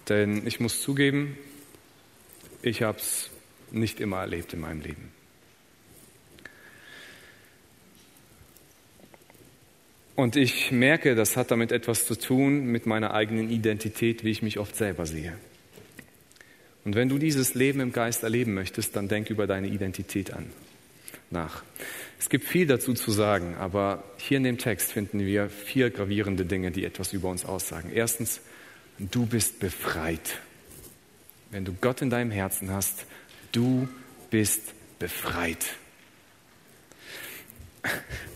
[0.09, 1.39] Denn ich muss zugeben,
[2.63, 3.31] ich habe es
[3.71, 5.16] nicht immer erlebt in meinem Leben.
[10.17, 14.41] Und ich merke, das hat damit etwas zu tun mit meiner eigenen Identität, wie ich
[14.41, 15.35] mich oft selber sehe.
[16.87, 20.47] Und wenn du dieses Leben im Geist erleben möchtest, dann denk über deine Identität an,
[21.31, 21.65] nach.
[22.19, 26.47] Es gibt viel dazu zu sagen, aber hier in dem Text finden wir vier gravierende
[26.47, 27.91] Dinge, die etwas über uns aussagen.
[27.93, 28.41] Erstens,
[28.99, 30.39] du bist befreit.
[31.51, 33.05] Wenn du Gott in deinem Herzen hast,
[33.53, 33.87] du
[34.31, 34.63] bist
[34.99, 35.67] befreit.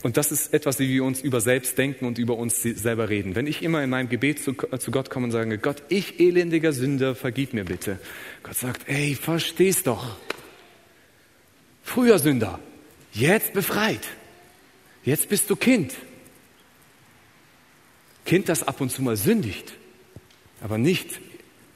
[0.03, 3.35] Und das ist etwas, wie wir uns über selbst denken und über uns selber reden.
[3.35, 6.73] Wenn ich immer in meinem Gebet zu, zu Gott komme und sage, Gott, ich elendiger
[6.73, 7.99] Sünder, vergib mir bitte.
[8.43, 10.17] Gott sagt, ey, verstehst doch.
[11.83, 12.59] Früher Sünder,
[13.13, 14.07] jetzt befreit.
[15.03, 15.93] Jetzt bist du Kind.
[18.25, 19.73] Kind, das ab und zu mal sündigt,
[20.61, 21.19] aber nicht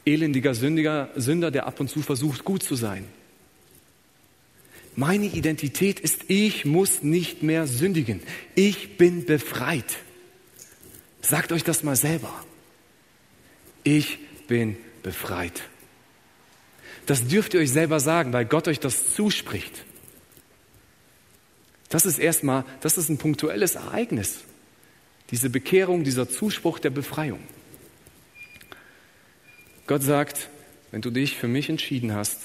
[0.06, 3.06] elendiger Sündiger, Sünder, der ab und zu versucht, gut zu sein.
[4.96, 8.22] Meine Identität ist, ich muss nicht mehr sündigen.
[8.56, 9.98] Ich bin befreit.
[11.22, 12.32] Sagt euch das mal selber.
[13.84, 15.64] Ich bin befreit.
[17.06, 19.84] Das dürft ihr euch selber sagen, weil Gott euch das zuspricht.
[21.90, 24.40] Das ist erstmal, das ist ein punktuelles Ereignis.
[25.32, 27.40] Diese Bekehrung, dieser Zuspruch der Befreiung.
[29.88, 30.50] Gott sagt,
[30.92, 32.40] wenn du dich für mich entschieden hast,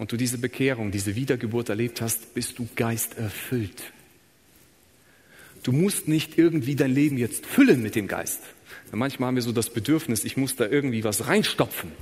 [0.00, 3.92] und du diese Bekehrung, diese Wiedergeburt erlebt hast, bist du geisterfüllt.
[5.62, 8.40] Du musst nicht irgendwie dein Leben jetzt füllen mit dem Geist.
[8.92, 11.92] Manchmal haben wir so das Bedürfnis, ich muss da irgendwie was reinstopfen.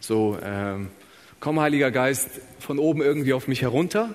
[0.00, 0.88] So, ähm,
[1.40, 2.28] komm Heiliger Geist
[2.60, 4.14] von oben irgendwie auf mich herunter.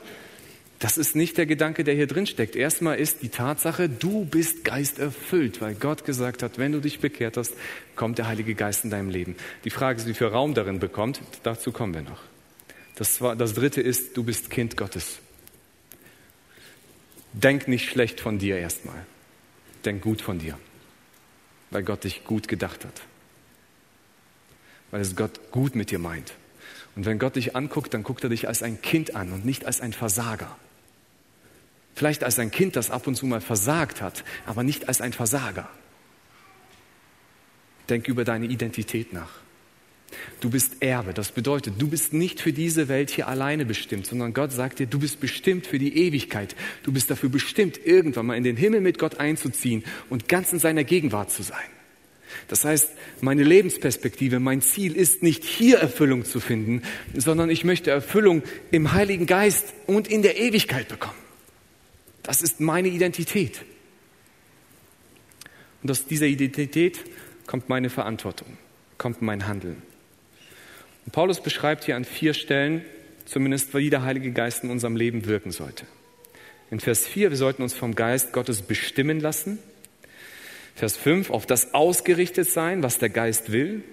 [0.78, 2.56] Das ist nicht der Gedanke, der hier drin steckt.
[2.56, 7.38] Erstmal ist die Tatsache, du bist geisterfüllt, weil Gott gesagt hat, wenn du dich bekehrt
[7.38, 7.54] hast,
[7.96, 9.36] kommt der Heilige Geist in deinem Leben.
[9.66, 12.22] Die Frage ist, wie viel Raum darin bekommt, dazu kommen wir noch.
[12.96, 15.20] Das, war, das dritte ist, du bist Kind Gottes.
[17.34, 19.06] Denk nicht schlecht von dir erstmal.
[19.86, 20.58] Denk gut von dir,
[21.72, 23.02] weil Gott dich gut gedacht hat.
[24.92, 26.34] Weil es Gott gut mit dir meint.
[26.96, 29.66] Und wenn Gott dich anguckt, dann guckt er dich als ein Kind an und nicht
[29.66, 30.56] als ein Versager.
[31.96, 35.14] Vielleicht als ein Kind, das ab und zu mal versagt hat, aber nicht als ein
[35.14, 35.70] Versager.
[37.90, 39.43] Denk über deine Identität nach.
[40.40, 41.14] Du bist Erbe.
[41.14, 44.88] Das bedeutet, du bist nicht für diese Welt hier alleine bestimmt, sondern Gott sagt dir,
[44.88, 46.56] du bist bestimmt für die Ewigkeit.
[46.84, 50.60] Du bist dafür bestimmt, irgendwann mal in den Himmel mit Gott einzuziehen und ganz in
[50.60, 51.66] seiner Gegenwart zu sein.
[52.48, 52.90] Das heißt,
[53.22, 56.82] meine Lebensperspektive, mein Ziel ist nicht hier Erfüllung zu finden,
[57.16, 61.18] sondern ich möchte Erfüllung im Heiligen Geist und in der Ewigkeit bekommen.
[62.24, 63.62] Das ist meine Identität.
[65.84, 67.00] Und aus dieser Identität
[67.46, 68.58] kommt meine Verantwortung,
[68.98, 69.82] kommt mein Handeln.
[71.06, 72.84] Und Paulus beschreibt hier an vier Stellen
[73.26, 75.86] zumindest, wie der Heilige Geist in unserem Leben wirken sollte.
[76.72, 79.60] In Vers 4, wir sollten uns vom Geist Gottes bestimmen lassen.
[80.76, 83.84] Vers 5, auf das ausgerichtet sein, was der Geist will.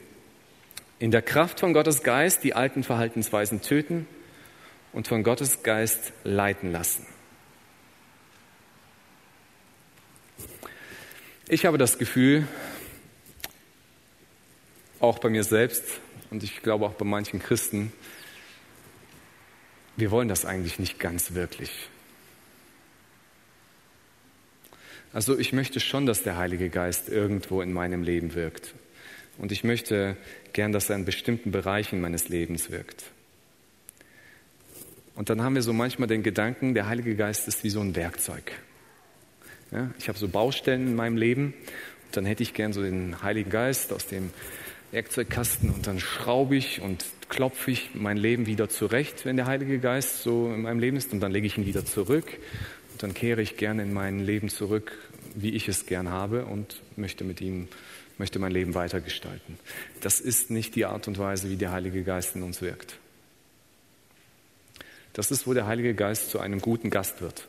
[0.99, 4.07] In der Kraft von Gottes Geist die alten Verhaltensweisen töten
[4.93, 7.07] und von Gottes Geist leiten lassen.
[11.49, 12.47] Ich habe das Gefühl,
[15.01, 15.85] auch bei mir selbst
[16.31, 17.93] und ich glaube auch bei manchen Christen,
[19.97, 21.89] wir wollen das eigentlich nicht ganz wirklich.
[25.13, 28.75] Also ich möchte schon, dass der Heilige Geist irgendwo in meinem Leben wirkt.
[29.39, 30.17] Und ich möchte
[30.53, 33.05] gern, dass er in bestimmten Bereichen meines Lebens wirkt.
[35.17, 37.97] Und dann haben wir so manchmal den Gedanken, der Heilige Geist ist wie so ein
[37.97, 38.53] Werkzeug.
[39.73, 41.55] Ja, ich habe so Baustellen in meinem Leben
[42.07, 44.31] und dann hätte ich gern so den Heiligen Geist aus dem
[44.93, 49.79] Werkzeugkasten und dann schraube ich und klopfe ich mein Leben wieder zurecht, wenn der Heilige
[49.79, 52.27] Geist so in meinem Leben ist und dann lege ich ihn wieder zurück
[52.93, 54.93] und dann kehre ich gerne in mein Leben zurück,
[55.35, 57.69] wie ich es gern habe und möchte mit ihm
[58.19, 59.59] möchte mein Leben weitergestalten.
[60.03, 62.99] Das ist nicht die Art und Weise, wie der Heilige Geist in uns wirkt.
[65.15, 67.49] Das ist, wo der Heilige Geist zu einem guten Gast wird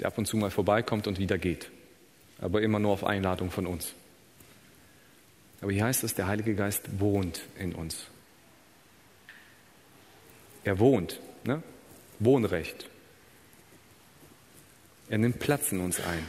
[0.00, 1.70] der ab und zu mal vorbeikommt und wieder geht.
[2.40, 3.94] Aber immer nur auf Einladung von uns.
[5.60, 8.06] Aber hier heißt es, der Heilige Geist wohnt in uns.
[10.64, 11.62] Er wohnt, ne?
[12.18, 12.88] Wohnrecht.
[15.08, 16.24] Er nimmt Platz in uns ein.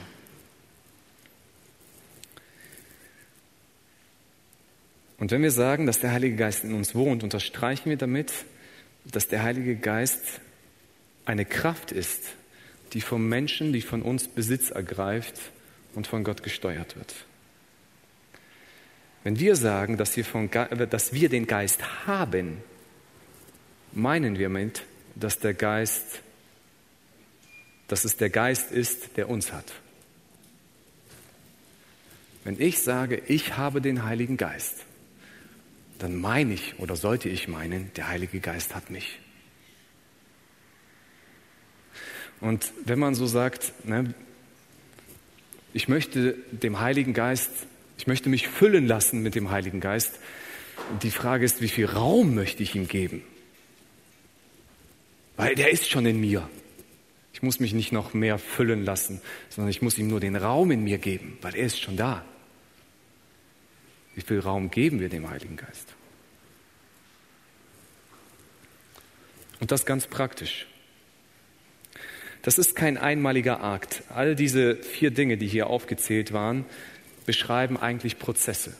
[5.17, 8.31] Und wenn wir sagen, dass der Heilige Geist in uns wohnt, unterstreichen wir damit,
[9.03, 10.39] dass der Heilige Geist
[11.25, 12.23] eine Kraft ist,
[12.93, 15.35] die vom Menschen, die von uns Besitz ergreift
[15.93, 17.13] und von Gott gesteuert wird.
[19.23, 22.57] Wenn wir sagen, dass wir, von, dass wir den Geist haben,
[23.91, 24.83] meinen wir mit,
[25.15, 26.21] dass der Geist,
[27.87, 29.73] dass es der Geist ist, der uns hat.
[32.43, 34.85] Wenn ich sage, ich habe den Heiligen Geist,
[35.97, 39.19] dann meine ich oder sollte ich meinen, der Heilige Geist hat mich.
[42.39, 44.13] Und wenn man so sagt, ne,
[45.73, 47.51] ich möchte dem Heiligen Geist,
[47.99, 50.19] ich möchte mich füllen lassen mit dem Heiligen Geist,
[51.03, 53.23] die Frage ist, wie viel Raum möchte ich ihm geben?
[55.35, 56.49] Weil der ist schon in mir.
[57.33, 60.71] Ich muss mich nicht noch mehr füllen lassen, sondern ich muss ihm nur den Raum
[60.71, 62.23] in mir geben, weil er ist schon da.
[64.15, 65.93] Wie viel Raum geben wir dem Heiligen Geist?
[69.59, 70.67] Und das ganz praktisch.
[72.43, 74.03] Das ist kein einmaliger Akt.
[74.07, 76.63] All diese vier Dinge, die hier aufgezählt waren,
[77.29, 78.75] beschreiben eigentlich Prozesse,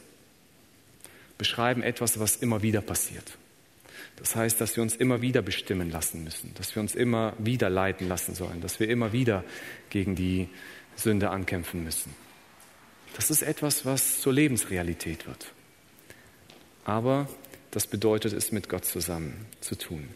[1.38, 3.38] beschreiben etwas, was immer wieder passiert.
[4.16, 7.70] Das heißt, dass wir uns immer wieder bestimmen lassen müssen, dass wir uns immer wieder
[7.70, 9.44] leiten lassen sollen, dass wir immer wieder
[9.92, 10.50] gegen die
[10.96, 12.12] Sünde ankämpfen müssen.
[13.14, 15.54] Das ist etwas, was zur Lebensrealität wird.
[16.86, 17.30] Aber
[17.70, 20.10] das bedeutet es, mit Gott zusammen zu tun.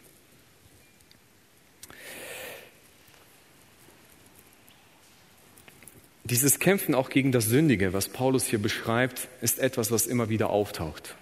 [6.26, 10.50] Dieses Kämpfen auch gegen das Sündige, was Paulus hier beschreibt, ist etwas, was immer wieder
[10.50, 11.16] auftaucht.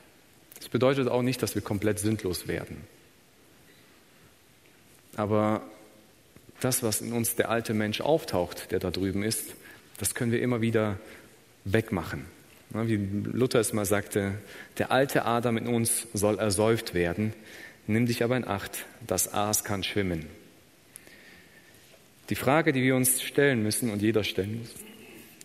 [0.59, 2.77] Das bedeutet auch nicht, dass wir komplett sündlos werden.
[5.15, 5.63] Aber
[6.59, 9.55] das, was in uns der alte Mensch auftaucht, der da drüben ist,
[10.01, 10.97] Das können wir immer wieder
[11.63, 12.25] wegmachen.
[12.71, 14.33] Wie Luther es mal sagte,
[14.79, 17.33] der alte Adam in uns soll ersäuft werden.
[17.85, 20.25] Nimm dich aber in Acht, das Aas kann schwimmen.
[22.31, 24.73] Die Frage, die wir uns stellen müssen und jeder stellen muss,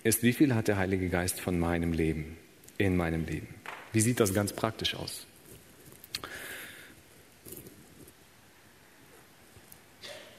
[0.06, 2.36] ist, wie viel hat der Heilige Geist von meinem Leben,
[2.78, 3.48] in meinem Leben?
[3.92, 5.26] Wie sieht das ganz praktisch aus?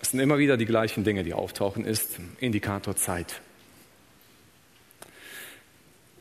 [0.01, 3.41] Es sind immer wieder die gleichen Dinge, die auftauchen, ist Indikator Zeit.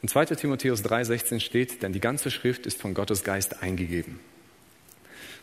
[0.02, 4.18] In 2 Timotheus 3,16 steht, denn die ganze Schrift ist von Gottes Geist eingegeben.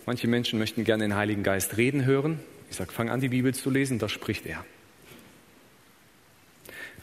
[0.06, 2.40] Manche Menschen möchten gerne den Heiligen Geist reden hören.
[2.70, 4.66] Ich sage, fang an, die Bibel zu lesen, da spricht er.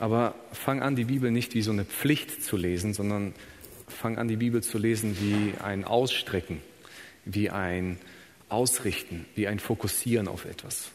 [0.00, 3.34] Aber fang an, die Bibel nicht wie so eine Pflicht zu lesen, sondern
[3.86, 6.62] fang an, die Bibel zu lesen wie ein Ausstrecken,
[7.26, 7.98] wie ein
[8.48, 10.90] Ausrichten, wie ein Fokussieren auf etwas.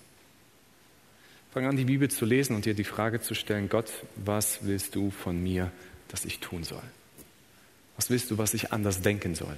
[1.53, 4.95] Fang an, die Bibel zu lesen und dir die Frage zu stellen, Gott, was willst
[4.95, 5.71] du von mir,
[6.07, 6.81] dass ich tun soll?
[7.97, 9.55] Was willst du, was ich anders denken soll?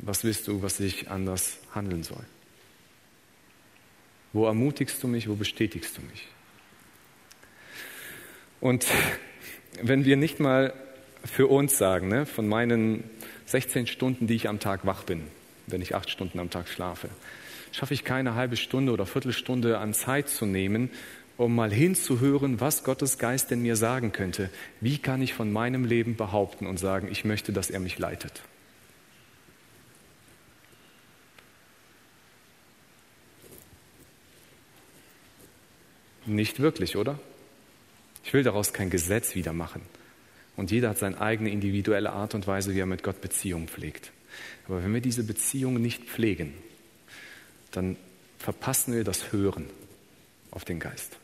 [0.00, 2.24] Was willst du, was ich anders handeln soll?
[4.32, 6.26] Wo ermutigst du mich, wo bestätigst du mich?
[8.60, 8.86] Und
[9.82, 10.72] wenn wir nicht mal
[11.24, 13.04] für uns sagen, ne, von meinen
[13.46, 15.22] 16 Stunden, die ich am Tag wach bin,
[15.66, 17.08] wenn ich acht Stunden am Tag schlafe,
[17.72, 20.90] schaffe ich keine halbe Stunde oder Viertelstunde an Zeit zu nehmen,
[21.36, 24.50] um mal hinzuhören, was Gottes Geist in mir sagen könnte.
[24.80, 28.42] Wie kann ich von meinem Leben behaupten und sagen, ich möchte, dass er mich leitet?
[36.26, 37.18] Nicht wirklich, oder?
[38.24, 39.82] Ich will daraus kein Gesetz wieder machen.
[40.56, 44.12] Und jeder hat seine eigene individuelle Art und Weise, wie er mit Gott Beziehungen pflegt.
[44.66, 46.54] Aber wenn wir diese Beziehungen nicht pflegen,
[47.70, 47.96] dann
[48.38, 49.66] verpassen wir das Hören
[50.50, 51.16] auf den Geist.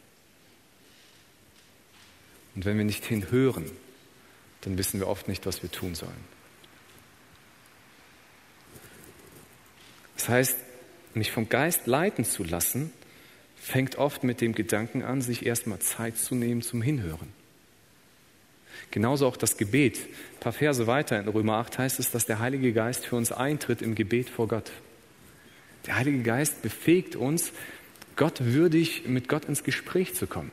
[2.55, 3.71] Und wenn wir nicht hinhören,
[4.63, 6.37] dann wissen wir oft nicht, was wir tun sollen.
[10.17, 10.57] Das heißt,
[11.15, 12.93] mich vom Geist leiten zu lassen,
[13.67, 17.33] fängt oft mit dem Gedanken an, sich erstmal Zeit zu nehmen zum Hinhören.
[18.93, 19.99] Genauso auch das Gebet.
[19.99, 23.33] Ein paar Verse weiter in Römer 8 heißt es, dass der Heilige Geist für uns
[23.33, 24.71] eintritt im Gebet vor Gott.
[25.85, 27.51] Der Heilige Geist befähigt uns,
[28.15, 30.53] Gott würdig mit Gott ins Gespräch zu kommen.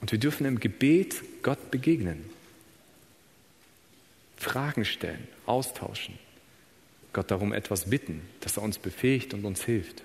[0.00, 2.24] Und wir dürfen im Gebet Gott begegnen,
[4.36, 6.16] Fragen stellen, austauschen.
[7.14, 10.02] Gott darum etwas bitten, dass er uns befähigt und uns hilft.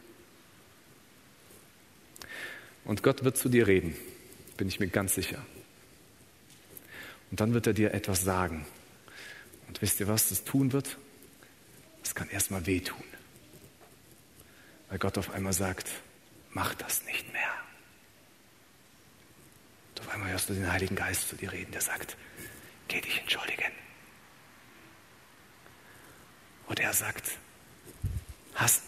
[2.85, 3.95] Und Gott wird zu dir reden,
[4.55, 5.45] bin ich mir ganz sicher.
[7.31, 8.65] Und dann wird er dir etwas sagen.
[9.67, 10.97] Und wisst ihr, was das tun wird?
[12.03, 13.03] Es kann erstmal wehtun.
[14.89, 15.89] Weil Gott auf einmal sagt,
[16.51, 17.53] mach das nicht mehr.
[19.91, 22.17] Und auf einmal hörst du den Heiligen Geist zu dir reden, der sagt,
[22.87, 23.71] geh dich entschuldigen.
[26.69, 27.31] Und er sagt,
[28.53, 28.83] hast,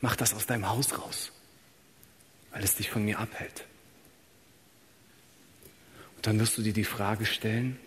[0.00, 1.30] mach das aus deinem Haus raus,
[2.50, 3.66] weil es dich von mir abhält.
[6.16, 7.78] Und dann wirst du dir die Frage stellen,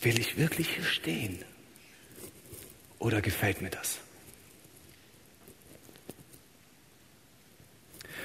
[0.00, 1.44] will ich wirklich hier stehen?
[3.00, 3.98] Oder gefällt mir das?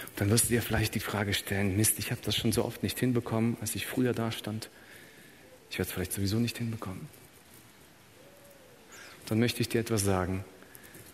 [0.09, 2.63] Und dann wirst du dir vielleicht die Frage stellen, Mist, ich habe das schon so
[2.65, 4.69] oft nicht hinbekommen, als ich früher da stand.
[5.71, 7.09] Ich werde es vielleicht sowieso nicht hinbekommen
[9.27, 10.43] dann möchte ich dir etwas sagen.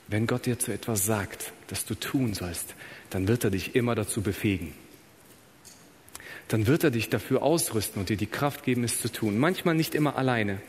[0.07, 2.73] Wenn Gott dir zu etwas sagt, das du tun sollst,
[3.11, 4.73] dann wird er dich immer dazu befähigen.
[6.47, 9.37] Dann wird er dich dafür ausrüsten und dir die Kraft geben, es zu tun.
[9.37, 10.59] Manchmal nicht immer alleine.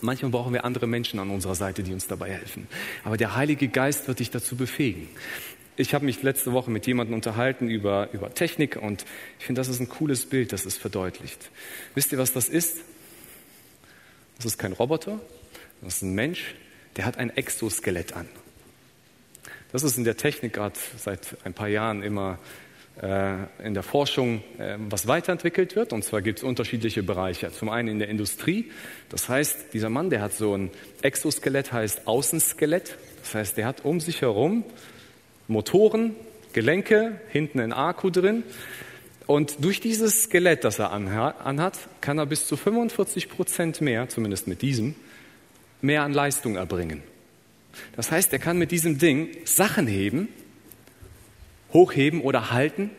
[0.00, 2.66] Manchmal brauchen wir andere Menschen an unserer Seite, die uns dabei helfen.
[3.04, 5.08] Aber der Heilige Geist wird dich dazu befähigen.
[5.76, 9.04] Ich habe mich letzte Woche mit jemandem unterhalten über, über Technik und
[9.38, 11.50] ich finde, das ist ein cooles Bild, das es verdeutlicht.
[11.94, 12.78] Wisst ihr, was das ist?
[14.38, 15.20] Das ist kein Roboter,
[15.82, 16.54] das ist ein Mensch,
[16.96, 18.28] der hat ein Exoskelett an.
[19.72, 22.38] Das ist in der Technik gerade seit ein paar Jahren immer
[23.02, 25.92] äh, in der Forschung, äh, was weiterentwickelt wird.
[25.92, 27.52] Und zwar gibt es unterschiedliche Bereiche.
[27.52, 28.70] Zum einen in der Industrie.
[29.10, 30.70] Das heißt, dieser Mann, der hat so ein
[31.02, 32.96] Exoskelett, heißt Außenskelett.
[33.22, 34.64] Das heißt, der hat um sich herum
[35.48, 36.16] Motoren,
[36.52, 38.44] Gelenke, hinten ein Akku drin.
[39.26, 44.46] Und durch dieses Skelett, das er anhat, kann er bis zu 45 Prozent mehr, zumindest
[44.46, 44.94] mit diesem,
[45.80, 47.02] mehr an Leistung erbringen.
[47.94, 50.28] Das heißt, er kann mit diesem Ding Sachen heben,
[51.72, 52.90] hochheben oder halten,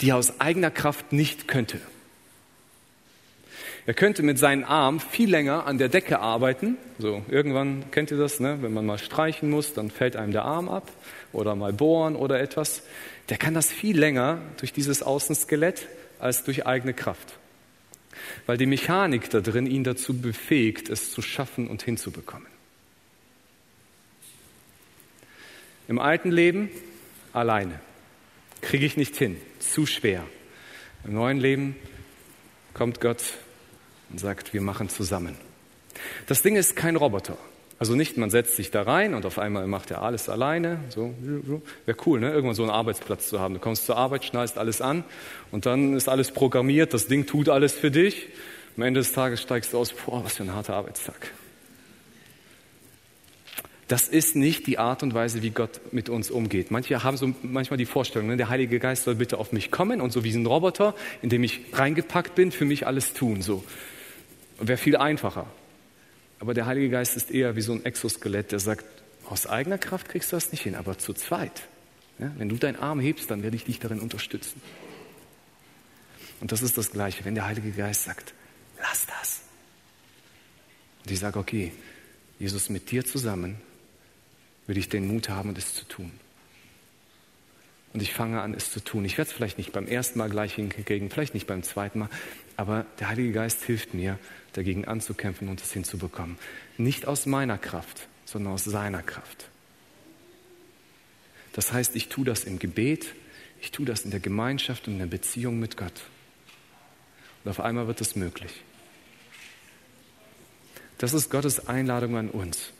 [0.00, 1.80] die er aus eigener Kraft nicht könnte.
[3.86, 6.76] Er könnte mit seinen Armen viel länger an der Decke arbeiten.
[6.98, 8.58] So, irgendwann kennt ihr das, ne?
[8.60, 10.90] wenn man mal streichen muss, dann fällt einem der Arm ab
[11.32, 12.82] oder mal bohren oder etwas.
[13.30, 15.88] Der kann das viel länger durch dieses Außenskelett
[16.18, 17.39] als durch eigene Kraft.
[18.46, 22.48] Weil die Mechanik da drin ihn dazu befähigt, es zu schaffen und hinzubekommen.
[25.88, 26.70] Im alten Leben
[27.32, 27.80] alleine.
[28.60, 29.40] Kriege ich nicht hin.
[29.58, 30.24] Zu schwer.
[31.04, 31.76] Im neuen Leben
[32.74, 33.34] kommt Gott
[34.10, 35.36] und sagt, wir machen zusammen.
[36.26, 37.36] Das Ding ist kein Roboter.
[37.80, 40.80] Also nicht, man setzt sich da rein und auf einmal macht er alles alleine.
[40.90, 41.14] So,
[41.86, 42.30] wäre cool, ne?
[42.30, 43.54] irgendwann so einen Arbeitsplatz zu haben.
[43.54, 45.02] Du kommst zur Arbeit, schnallst alles an
[45.50, 48.28] und dann ist alles programmiert, das Ding tut alles für dich.
[48.76, 51.32] Am Ende des Tages steigst du aus, boah, was für ein harter Arbeitstag.
[53.88, 56.70] Das ist nicht die Art und Weise, wie Gott mit uns umgeht.
[56.70, 60.02] Manche haben so manchmal die Vorstellung, ne, der Heilige Geist soll bitte auf mich kommen
[60.02, 63.40] und so wie ein Roboter, in dem ich reingepackt bin, für mich alles tun.
[63.40, 63.64] So
[64.60, 65.46] wäre viel einfacher.
[66.40, 68.84] Aber der Heilige Geist ist eher wie so ein Exoskelett, der sagt,
[69.26, 71.68] aus eigener Kraft kriegst du das nicht hin, aber zu zweit.
[72.18, 74.60] Ja, wenn du deinen Arm hebst, dann werde ich dich darin unterstützen.
[76.40, 78.34] Und das ist das Gleiche, wenn der Heilige Geist sagt,
[78.80, 79.42] lass das.
[81.04, 81.72] Und ich sage, okay,
[82.38, 83.60] Jesus, mit dir zusammen
[84.66, 86.10] würde ich den Mut haben, es zu tun.
[87.92, 89.04] Und ich fange an, es zu tun.
[89.04, 92.08] Ich werde es vielleicht nicht beim ersten Mal gleich hinkriegen, vielleicht nicht beim zweiten Mal,
[92.56, 94.18] aber der Heilige Geist hilft mir,
[94.52, 96.38] dagegen anzukämpfen und es hinzubekommen.
[96.78, 99.48] Nicht aus meiner Kraft, sondern aus seiner Kraft.
[101.52, 103.14] Das heißt, ich tue das im Gebet,
[103.60, 106.02] ich tue das in der Gemeinschaft und in der Beziehung mit Gott.
[107.44, 108.62] Und auf einmal wird es möglich.
[110.98, 112.72] Das ist Gottes Einladung an uns.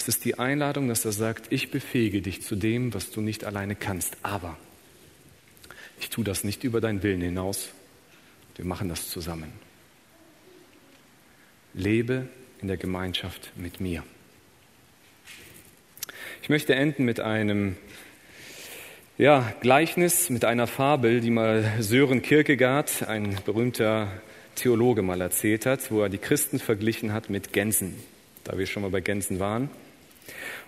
[0.00, 3.44] Es ist die Einladung, dass er sagt, ich befähige dich zu dem, was du nicht
[3.44, 4.16] alleine kannst.
[4.22, 4.56] Aber
[6.00, 7.68] ich tue das nicht über deinen Willen hinaus.
[8.56, 9.52] Wir machen das zusammen.
[11.74, 12.28] Lebe
[12.62, 14.02] in der Gemeinschaft mit mir.
[16.40, 17.76] Ich möchte enden mit einem
[19.18, 24.10] ja, Gleichnis, mit einer Fabel, die mal Sören Kierkegaard, ein berühmter
[24.54, 27.96] Theologe, mal erzählt hat, wo er die Christen verglichen hat mit Gänsen,
[28.44, 29.68] da wir schon mal bei Gänsen waren.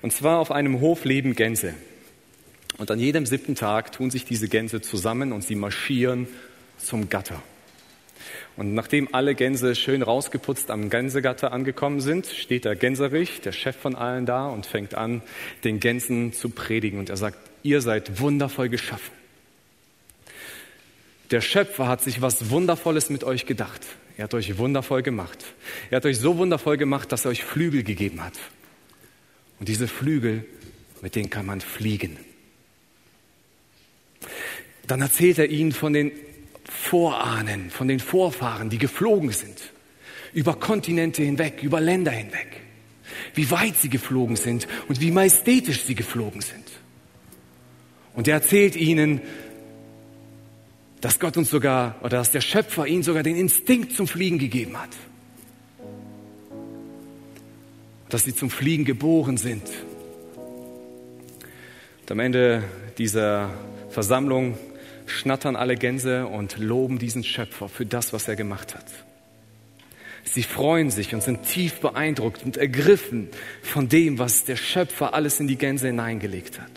[0.03, 1.75] Und zwar auf einem Hof leben Gänse.
[2.79, 6.27] Und an jedem siebten Tag tun sich diese Gänse zusammen und sie marschieren
[6.79, 7.43] zum Gatter.
[8.57, 13.77] Und nachdem alle Gänse schön rausgeputzt am Gänsegatter angekommen sind, steht der Gänserich, der Chef
[13.77, 15.23] von allen da und fängt an,
[15.65, 16.99] den Gänsen zu predigen.
[16.99, 19.13] Und er sagt, ihr seid wundervoll geschaffen.
[21.31, 23.81] Der Schöpfer hat sich was Wundervolles mit euch gedacht.
[24.19, 25.39] Er hat euch wundervoll gemacht.
[25.91, 28.35] Er hat euch so wundervoll gemacht, dass er euch Flügel gegeben hat.
[29.63, 30.45] Und diese Flügel,
[31.03, 32.17] mit denen kann man fliegen.
[34.89, 36.11] Dann erzählt er ihnen von den
[36.65, 39.71] Vorahnen, von den Vorfahren, die geflogen sind.
[40.33, 42.61] Über Kontinente hinweg, über Länder hinweg.
[43.35, 46.65] Wie weit sie geflogen sind und wie majestätisch sie geflogen sind.
[48.15, 49.21] Und er erzählt ihnen,
[51.01, 54.77] dass Gott uns sogar, oder dass der Schöpfer ihnen sogar den Instinkt zum Fliegen gegeben
[54.77, 54.91] hat.
[58.13, 59.63] Dass sie zum Fliegen geboren sind.
[62.03, 62.63] Und am Ende
[62.99, 63.51] dieser
[63.89, 64.59] Versammlung
[65.07, 68.85] schnattern alle Gänse und loben diesen Schöpfer für das, was er gemacht hat.
[70.25, 73.29] Sie freuen sich und sind tief beeindruckt und ergriffen
[73.63, 76.71] von dem, was der Schöpfer alles in die Gänse hineingelegt hat.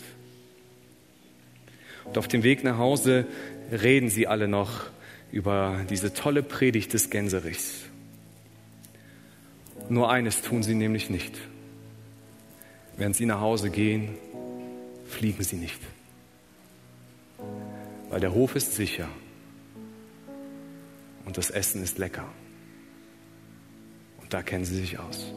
[2.05, 3.25] Und auf dem Weg nach Hause
[3.71, 4.85] reden sie alle noch
[5.33, 7.84] über diese tolle Predigt des Gänserichs.
[9.89, 11.37] Nur eines tun sie nämlich nicht.
[12.97, 14.09] Während sie nach Hause gehen,
[15.05, 15.79] fliegen sie nicht.
[18.09, 19.07] Weil der Hof ist sicher
[21.25, 22.27] und das Essen ist lecker.
[24.21, 25.33] Und da kennen sie sich aus.